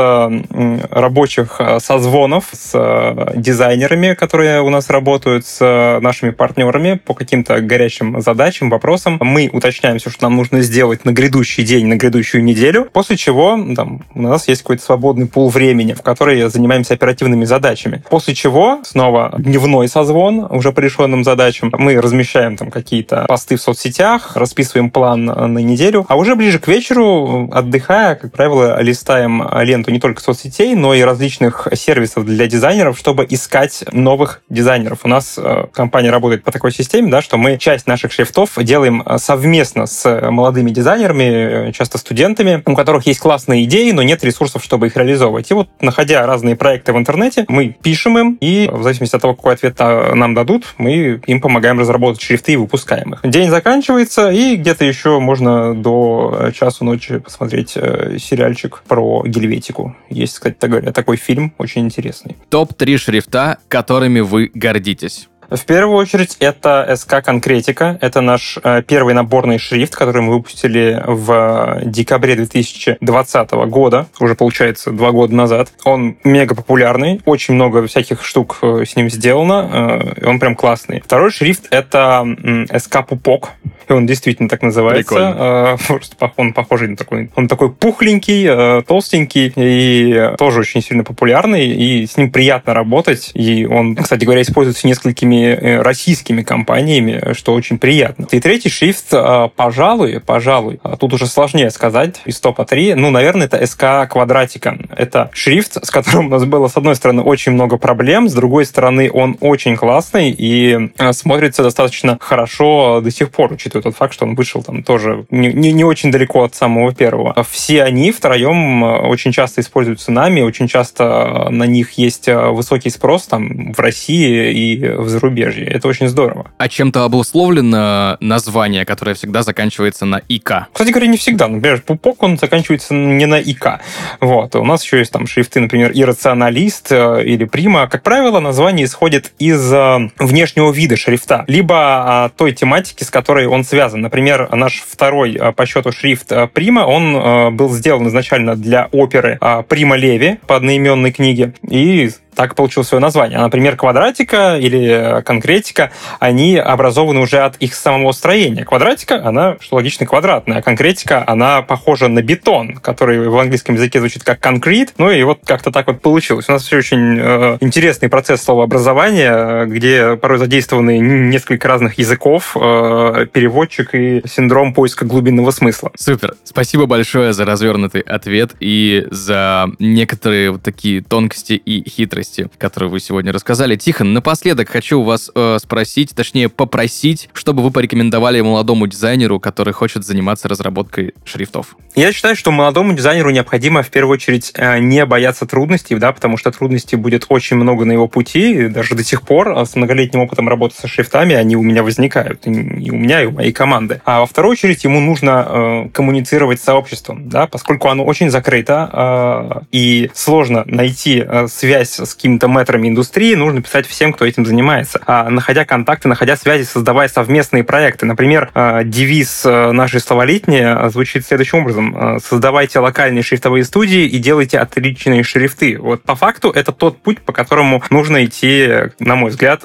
рабочих 0.90 1.56
э, 1.58 1.80
созвонов 1.80 2.50
с 2.52 2.72
э, 2.74 3.32
дизайнерами, 3.36 4.14
которые 4.14 4.62
у 4.62 4.70
нас 4.70 4.90
работают, 4.90 5.46
с 5.46 5.98
нашими 6.00 6.30
партнерами 6.30 7.00
по 7.04 7.14
каким-то 7.14 7.60
горячим 7.60 8.20
задачам, 8.20 8.70
вопросам. 8.70 9.18
Мы 9.20 9.48
уточняем 9.52 9.87
все, 9.96 10.10
что 10.10 10.24
нам 10.24 10.36
нужно 10.36 10.60
сделать 10.60 11.06
на 11.06 11.12
грядущий 11.12 11.64
день, 11.64 11.86
на 11.86 11.96
грядущую 11.96 12.44
неделю, 12.44 12.88
после 12.92 13.16
чего 13.16 13.58
там, 13.74 14.02
у 14.14 14.20
нас 14.20 14.46
есть 14.48 14.62
какой-то 14.62 14.82
свободный 14.82 15.26
пул 15.26 15.48
времени, 15.48 15.94
в 15.94 16.02
который 16.02 16.50
занимаемся 16.50 16.94
оперативными 16.94 17.46
задачами. 17.46 18.02
После 18.10 18.34
чего 18.34 18.80
снова 18.84 19.34
дневной 19.38 19.88
созвон 19.88 20.46
уже 20.50 20.72
по 20.72 20.80
решенным 20.80 21.24
задачам. 21.24 21.72
Мы 21.78 22.00
размещаем 22.00 22.56
там 22.56 22.70
какие-то 22.70 23.24
посты 23.26 23.56
в 23.56 23.62
соцсетях, 23.62 24.36
расписываем 24.36 24.90
план 24.90 25.24
на 25.24 25.58
неделю, 25.58 26.04
а 26.08 26.16
уже 26.16 26.34
ближе 26.34 26.58
к 26.58 26.68
вечеру, 26.68 27.48
отдыхая, 27.50 28.16
как 28.16 28.32
правило, 28.32 28.80
листаем 28.82 29.42
ленту 29.62 29.90
не 29.90 30.00
только 30.00 30.20
соцсетей, 30.20 30.74
но 30.74 30.94
и 30.94 31.02
различных 31.02 31.68
сервисов 31.74 32.24
для 32.24 32.46
дизайнеров, 32.46 32.98
чтобы 32.98 33.26
искать 33.28 33.84
новых 33.92 34.42
дизайнеров. 34.48 35.00
У 35.04 35.08
нас 35.08 35.38
э, 35.38 35.64
компания 35.72 36.10
работает 36.10 36.42
по 36.42 36.52
такой 36.52 36.72
системе, 36.72 37.10
да, 37.10 37.22
что 37.22 37.38
мы 37.38 37.56
часть 37.58 37.86
наших 37.86 38.12
шрифтов 38.12 38.58
делаем 38.58 39.04
совместно 39.18 39.77
с 39.86 39.98
с 39.98 40.30
молодыми 40.30 40.70
дизайнерами, 40.70 41.72
часто 41.72 41.98
студентами, 41.98 42.62
у 42.64 42.74
которых 42.74 43.06
есть 43.06 43.18
классные 43.18 43.64
идеи, 43.64 43.90
но 43.90 44.02
нет 44.02 44.22
ресурсов, 44.24 44.62
чтобы 44.62 44.86
их 44.86 44.96
реализовывать. 44.96 45.50
И 45.50 45.54
вот, 45.54 45.68
находя 45.80 46.24
разные 46.26 46.56
проекты 46.56 46.92
в 46.92 46.98
интернете, 46.98 47.44
мы 47.48 47.76
пишем 47.82 48.18
им, 48.18 48.38
и 48.40 48.68
в 48.70 48.82
зависимости 48.82 49.16
от 49.16 49.22
того, 49.22 49.34
какой 49.34 49.54
ответ 49.54 49.78
нам 49.78 50.34
дадут, 50.34 50.74
мы 50.78 51.20
им 51.26 51.40
помогаем 51.40 51.78
разработать 51.78 52.22
шрифты 52.22 52.52
и 52.52 52.56
выпускаем 52.56 53.14
их. 53.14 53.20
День 53.24 53.50
заканчивается, 53.50 54.30
и 54.30 54.56
где-то 54.56 54.84
еще 54.84 55.18
можно 55.18 55.74
до 55.74 56.50
часу 56.54 56.84
ночи 56.84 57.18
посмотреть 57.18 57.72
э, 57.76 58.18
сериальчик 58.18 58.82
про 58.86 59.22
гельветику. 59.26 59.96
Есть, 60.10 60.34
кстати 60.34 60.56
говоря, 60.62 60.92
такой 60.92 61.16
фильм 61.16 61.52
очень 61.58 61.82
интересный. 61.82 62.36
Топ-3 62.50 62.98
шрифта, 62.98 63.58
которыми 63.68 64.20
вы 64.20 64.50
гордитесь. 64.54 65.28
В 65.50 65.64
первую 65.64 65.96
очередь 65.96 66.36
это 66.40 66.86
SK 66.90 67.22
Конкретика. 67.22 67.96
Это 68.02 68.20
наш 68.20 68.58
э, 68.62 68.82
первый 68.86 69.14
наборный 69.14 69.58
шрифт, 69.58 69.96
который 69.96 70.20
мы 70.20 70.34
выпустили 70.34 71.02
в 71.06 71.80
декабре 71.84 72.34
2020 72.36 73.50
года. 73.52 74.08
Уже 74.20 74.34
получается 74.34 74.90
два 74.90 75.10
года 75.10 75.34
назад. 75.34 75.72
Он 75.84 76.18
мега 76.22 76.54
популярный. 76.54 77.22
Очень 77.24 77.54
много 77.54 77.86
всяких 77.86 78.22
штук 78.26 78.58
э, 78.60 78.84
с 78.86 78.94
ним 78.94 79.08
сделано. 79.08 80.14
Э, 80.20 80.26
он 80.28 80.38
прям 80.38 80.54
классный. 80.54 81.00
Второй 81.00 81.30
шрифт 81.30 81.66
это 81.70 82.24
SK 82.26 83.06
Пупок. 83.06 83.52
И 83.88 83.92
он 83.94 84.04
действительно 84.04 84.50
так 84.50 84.60
называется. 84.60 85.14
Прикольно. 85.14 86.30
Он 86.36 86.52
похожий 86.52 86.88
на 86.88 86.96
такой... 86.96 87.30
Он 87.36 87.48
такой 87.48 87.72
пухленький, 87.72 88.82
толстенький 88.82 89.50
и 89.56 90.36
тоже 90.36 90.60
очень 90.60 90.82
сильно 90.82 91.04
популярный. 91.04 91.68
И 91.68 92.06
с 92.06 92.18
ним 92.18 92.30
приятно 92.30 92.74
работать. 92.74 93.30
И 93.32 93.64
он, 93.64 93.96
кстати 93.96 94.26
говоря, 94.26 94.42
используется 94.42 94.86
несколькими 94.86 95.37
э, 95.44 95.82
российскими 95.82 96.42
компаниями, 96.42 97.32
что 97.34 97.54
очень 97.54 97.78
приятно. 97.78 98.26
И 98.30 98.40
третий 98.40 98.68
шрифт, 98.68 99.06
э, 99.12 99.48
пожалуй, 99.54 100.20
пожалуй, 100.20 100.80
а 100.82 100.96
тут 100.96 101.12
уже 101.12 101.26
сложнее 101.26 101.70
сказать, 101.70 102.20
из 102.24 102.40
топа 102.40 102.64
3, 102.64 102.94
ну, 102.94 103.10
наверное, 103.10 103.46
это 103.46 103.58
SK 103.58 104.06
квадратика. 104.08 104.78
Это 104.96 105.30
шрифт, 105.32 105.84
с 105.84 105.90
которым 105.90 106.26
у 106.26 106.30
нас 106.30 106.44
было, 106.44 106.68
с 106.68 106.76
одной 106.76 106.96
стороны, 106.96 107.22
очень 107.22 107.52
много 107.52 107.76
проблем, 107.78 108.28
с 108.28 108.34
другой 108.34 108.66
стороны, 108.66 109.10
он 109.12 109.36
очень 109.40 109.76
классный 109.76 110.30
и 110.30 110.90
э, 110.98 111.12
смотрится 111.12 111.62
достаточно 111.62 112.18
хорошо 112.20 113.00
до 113.00 113.10
сих 113.10 113.30
пор, 113.30 113.52
учитывая 113.52 113.82
тот 113.82 113.96
факт, 113.96 114.14
что 114.14 114.24
он 114.24 114.34
вышел 114.34 114.62
там 114.62 114.82
тоже 114.82 115.26
не, 115.30 115.52
не, 115.52 115.72
не 115.72 115.84
очень 115.84 116.10
далеко 116.10 116.44
от 116.44 116.54
самого 116.54 116.94
первого. 116.94 117.34
Все 117.50 117.82
они 117.82 118.12
втроем 118.12 118.82
очень 118.82 119.32
часто 119.32 119.60
используются 119.60 120.12
нами, 120.12 120.40
очень 120.40 120.68
часто 120.68 121.48
на 121.50 121.64
них 121.64 121.92
есть 121.92 122.28
высокий 122.28 122.90
спрос 122.90 123.26
там 123.26 123.72
в 123.72 123.80
России 123.80 124.52
и 124.52 124.88
в 124.88 125.08
зарубежье. 125.08 125.27
Это 125.36 125.88
очень 125.88 126.08
здорово. 126.08 126.50
А 126.58 126.68
чем-то 126.68 127.04
обусловлено 127.04 128.16
название, 128.20 128.84
которое 128.84 129.14
всегда 129.14 129.42
заканчивается 129.42 130.04
на 130.04 130.20
ИК? 130.28 130.68
Кстати 130.72 130.90
говоря, 130.90 131.06
не 131.06 131.16
всегда. 131.16 131.48
Например, 131.48 131.80
пупок, 131.80 132.22
он 132.22 132.38
заканчивается 132.38 132.94
не 132.94 133.26
на 133.26 133.40
ИК. 133.40 133.80
Вот. 134.20 134.54
У 134.56 134.64
нас 134.64 134.84
еще 134.84 134.98
есть 134.98 135.12
там 135.12 135.26
шрифты, 135.26 135.60
например, 135.60 135.92
иррационалист 135.94 136.92
э, 136.92 137.24
или 137.24 137.44
прима. 137.44 137.86
Как 137.86 138.02
правило, 138.02 138.40
название 138.40 138.86
исходит 138.86 139.32
из 139.38 139.72
э, 139.72 140.10
внешнего 140.18 140.72
вида 140.72 140.96
шрифта, 140.96 141.44
либо 141.46 141.76
а, 141.76 142.28
той 142.30 142.52
тематики, 142.52 143.04
с 143.04 143.10
которой 143.10 143.46
он 143.46 143.64
связан. 143.64 144.00
Например, 144.00 144.48
наш 144.54 144.84
второй 144.86 145.34
э, 145.34 145.52
по 145.52 145.66
счету 145.66 145.92
шрифт 145.92 146.32
прима, 146.52 146.80
он 146.80 147.56
был 147.56 147.70
сделан 147.70 148.08
изначально 148.08 148.56
для 148.56 148.88
оперы 148.92 149.38
Прима 149.68 149.96
Леви 149.96 150.38
по 150.46 150.56
одноименной 150.56 151.12
книге. 151.12 151.52
И 151.68 152.10
так 152.38 152.54
получил 152.54 152.84
свое 152.84 153.02
название. 153.02 153.36
А, 153.38 153.42
например, 153.42 153.74
квадратика 153.74 154.58
или 154.60 155.22
конкретика, 155.24 155.90
они 156.20 156.56
образованы 156.56 157.18
уже 157.18 157.38
от 157.38 157.56
их 157.56 157.74
самого 157.74 158.12
строения. 158.12 158.64
Квадратика, 158.64 159.20
она, 159.26 159.56
что 159.58 159.74
логично, 159.74 160.06
квадратная, 160.06 160.58
а 160.58 160.62
конкретика, 160.62 161.24
она 161.26 161.62
похожа 161.62 162.06
на 162.06 162.22
бетон, 162.22 162.76
который 162.76 163.28
в 163.28 163.36
английском 163.36 163.74
языке 163.74 163.98
звучит 163.98 164.22
как 164.22 164.38
concrete, 164.38 164.90
ну 164.98 165.10
и 165.10 165.20
вот 165.24 165.40
как-то 165.44 165.72
так 165.72 165.88
вот 165.88 166.00
получилось. 166.00 166.48
У 166.48 166.52
нас 166.52 166.62
все 166.62 166.76
очень 166.76 167.18
э, 167.18 167.58
интересный 167.60 168.08
процесс 168.08 168.40
словообразования, 168.40 169.64
где 169.64 170.14
порой 170.14 170.38
задействованы 170.38 171.00
несколько 171.00 171.66
разных 171.66 171.98
языков, 171.98 172.56
э, 172.56 173.26
переводчик 173.32 173.96
и 173.96 174.22
синдром 174.28 174.74
поиска 174.74 175.04
глубинного 175.04 175.50
смысла. 175.50 175.90
Супер. 175.96 176.36
Спасибо 176.44 176.86
большое 176.86 177.32
за 177.32 177.44
развернутый 177.44 178.02
ответ 178.02 178.52
и 178.60 179.08
за 179.10 179.66
некоторые 179.80 180.52
вот 180.52 180.62
такие 180.62 181.02
тонкости 181.02 181.54
и 181.54 181.88
хитрости 181.90 182.27
новости, 182.28 182.48
которые 182.58 182.90
вы 182.90 183.00
сегодня 183.00 183.32
рассказали. 183.32 183.76
Тихон, 183.76 184.12
напоследок 184.12 184.68
хочу 184.68 185.00
у 185.00 185.04
вас 185.04 185.30
э, 185.34 185.58
спросить, 185.60 186.14
точнее 186.14 186.48
попросить, 186.48 187.28
чтобы 187.32 187.62
вы 187.62 187.70
порекомендовали 187.70 188.40
молодому 188.40 188.86
дизайнеру, 188.86 189.40
который 189.40 189.72
хочет 189.72 190.04
заниматься 190.04 190.48
разработкой 190.48 191.14
шрифтов. 191.24 191.76
Я 191.94 192.12
считаю, 192.12 192.36
что 192.36 192.50
молодому 192.50 192.94
дизайнеру 192.94 193.30
необходимо 193.30 193.82
в 193.82 193.90
первую 193.90 194.14
очередь 194.14 194.52
э, 194.54 194.78
не 194.78 195.04
бояться 195.06 195.46
трудностей, 195.46 195.96
да, 195.96 196.12
потому 196.12 196.36
что 196.36 196.50
трудностей 196.50 196.96
будет 196.96 197.26
очень 197.28 197.56
много 197.56 197.84
на 197.84 197.92
его 197.92 198.08
пути, 198.08 198.68
даже 198.68 198.94
до 198.94 199.04
сих 199.04 199.22
пор 199.22 199.50
а 199.50 199.64
с 199.64 199.74
многолетним 199.74 200.20
опытом 200.20 200.48
работы 200.48 200.74
со 200.78 200.88
шрифтами 200.88 201.34
они 201.34 201.56
у 201.56 201.62
меня 201.62 201.82
возникают, 201.82 202.46
и 202.46 202.50
у 202.90 202.96
меня, 202.96 203.22
и 203.22 203.26
у 203.26 203.32
моей 203.32 203.52
команды. 203.52 204.00
А 204.04 204.20
во 204.20 204.26
вторую 204.26 204.52
очередь 204.52 204.84
ему 204.84 205.00
нужно 205.00 205.46
э, 205.48 205.88
коммуницировать 205.92 206.60
с 206.60 206.64
сообществом, 206.64 207.28
да, 207.28 207.46
поскольку 207.46 207.88
оно 207.88 208.04
очень 208.04 208.30
закрыто 208.30 208.90
э, 208.92 209.64
и 209.72 210.10
сложно 210.14 210.64
найти 210.66 211.24
э, 211.26 211.46
связь 211.48 211.98
с 211.98 212.14
какими-то 212.18 212.48
метрами 212.48 212.88
индустрии, 212.88 213.34
нужно 213.34 213.62
писать 213.62 213.86
всем, 213.86 214.12
кто 214.12 214.26
этим 214.26 214.44
занимается. 214.44 215.00
А, 215.06 215.30
находя 215.30 215.64
контакты, 215.64 216.08
находя 216.08 216.36
связи, 216.36 216.64
создавая 216.64 217.06
совместные 217.06 217.62
проекты. 217.62 218.06
Например, 218.06 218.50
а, 218.54 218.82
девиз 218.82 219.44
а, 219.46 219.70
нашей 219.70 220.00
словолитни 220.00 220.88
звучит 220.90 221.24
следующим 221.24 221.60
образом. 221.60 222.18
Создавайте 222.20 222.80
локальные 222.80 223.22
шрифтовые 223.22 223.64
студии 223.64 224.04
и 224.04 224.18
делайте 224.18 224.58
отличные 224.58 225.22
шрифты. 225.22 225.78
Вот 225.78 226.02
по 226.02 226.16
факту 226.16 226.50
это 226.50 226.72
тот 226.72 227.00
путь, 227.00 227.20
по 227.20 227.32
которому 227.32 227.82
нужно 227.90 228.24
идти, 228.24 228.68
на 228.98 229.14
мой 229.14 229.30
взгляд, 229.30 229.62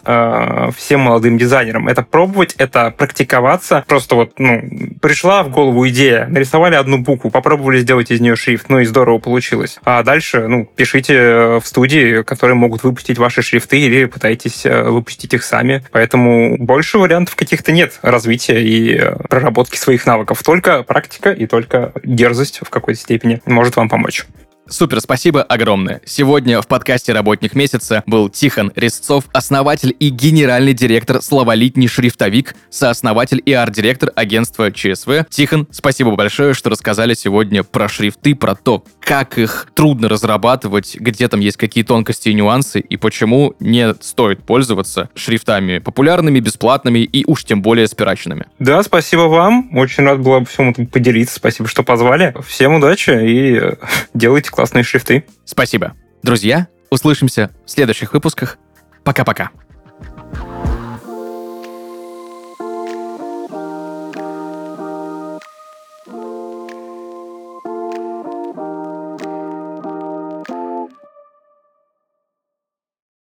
всем 0.78 1.00
молодым 1.00 1.38
дизайнерам. 1.38 1.88
Это 1.88 2.04
пробовать, 2.04 2.54
это 2.60 2.92
практиковаться. 2.92 3.84
Просто 3.88 4.16
вот, 4.16 4.34
ну, 4.38 4.62
пришла 5.02 5.44
в 5.44 5.50
голову 5.50 5.88
идея, 5.90 6.28
нарисовали 6.28 6.76
одну 6.76 7.00
букву, 7.00 7.32
попробовали 7.32 7.80
сделать 7.80 8.12
из 8.12 8.22
нее 8.22 8.36
шрифт, 8.36 8.70
ну 8.70 8.80
и 8.80 8.86
здорово 8.86 9.18
получилось. 9.18 9.80
А 9.84 10.04
дальше, 10.04 10.48
ну, 10.48 10.66
пишите 10.66 11.60
в 11.60 11.64
студии, 11.64 12.22
которые 12.34 12.56
могут 12.56 12.84
выпустить 12.84 13.20
ваши 13.20 13.44
шрифты 13.44 13.80
или 13.80 14.06
пытаетесь 14.06 14.66
э, 14.66 14.84
выпустить 14.84 15.34
их 15.34 15.44
сами. 15.44 15.84
Поэтому 15.92 16.58
больше 16.58 16.98
вариантов 16.98 17.36
каких-то 17.36 17.72
нет 17.72 18.00
развития 18.02 18.64
и 18.64 18.98
э, 18.98 19.16
проработки 19.30 19.78
своих 19.78 20.06
навыков. 20.08 20.42
Только 20.44 20.82
практика 20.82 21.32
и 21.32 21.46
только 21.46 21.94
дерзость 22.04 22.60
в 22.64 22.70
какой-то 22.70 23.00
степени 23.00 23.40
может 23.46 23.76
вам 23.76 23.88
помочь. 23.88 24.26
Супер, 24.74 25.02
спасибо 25.02 25.44
огромное. 25.44 26.02
Сегодня 26.04 26.60
в 26.60 26.66
подкасте 26.66 27.14
«Работник 27.14 27.54
месяца» 27.54 28.02
был 28.08 28.28
Тихон 28.28 28.72
Резцов, 28.76 29.26
основатель 29.32 29.96
и 30.00 30.10
генеральный 30.10 30.74
директор 30.74 31.22
«Словолитний 31.22 31.88
шрифтовик», 31.88 32.56
сооснователь 32.72 33.40
и 33.46 33.54
арт-директор 33.54 34.12
агентства 34.16 34.72
ЧСВ. 34.72 35.28
Тихон, 35.30 35.68
спасибо 35.70 36.16
большое, 36.16 36.56
что 36.56 36.72
рассказали 36.72 37.14
сегодня 37.14 37.62
про 37.62 37.88
шрифты, 37.88 38.34
про 38.34 38.56
то, 38.56 38.84
как 39.00 39.38
их 39.38 39.68
трудно 39.76 40.10
разрабатывать, 40.10 40.96
где 40.96 41.28
там 41.28 41.40
есть 41.40 41.58
какие 41.58 41.84
тонкости 41.84 42.30
и 42.30 42.34
нюансы, 42.34 42.80
и 42.80 42.98
почему 42.98 43.54
не 43.60 43.94
стоит 44.02 44.42
пользоваться 44.42 45.08
шрифтами 45.14 45.78
популярными, 45.78 46.40
бесплатными 46.40 47.00
и 47.00 47.24
уж 47.28 47.46
тем 47.46 47.62
более 47.62 47.86
спирачными. 47.86 48.48
Да, 48.58 48.82
спасибо 48.82 49.22
вам. 49.22 49.70
Очень 49.78 50.04
рад 50.06 50.20
был 50.20 50.44
всем 50.46 50.72
этому 50.72 50.88
поделиться. 50.88 51.36
Спасибо, 51.36 51.70
что 51.70 51.84
позвали. 51.84 52.34
Всем 52.48 52.74
удачи 52.74 53.12
и 53.12 53.60
э, 53.60 53.76
делайте 54.16 54.50
классные 54.64 54.84
шрифты. 54.86 55.26
Спасибо. 55.44 55.92
Друзья, 56.24 56.70
услышимся 56.90 57.52
в 57.66 57.70
следующих 57.70 58.14
выпусках. 58.14 58.58
Пока-пока. 59.04 59.52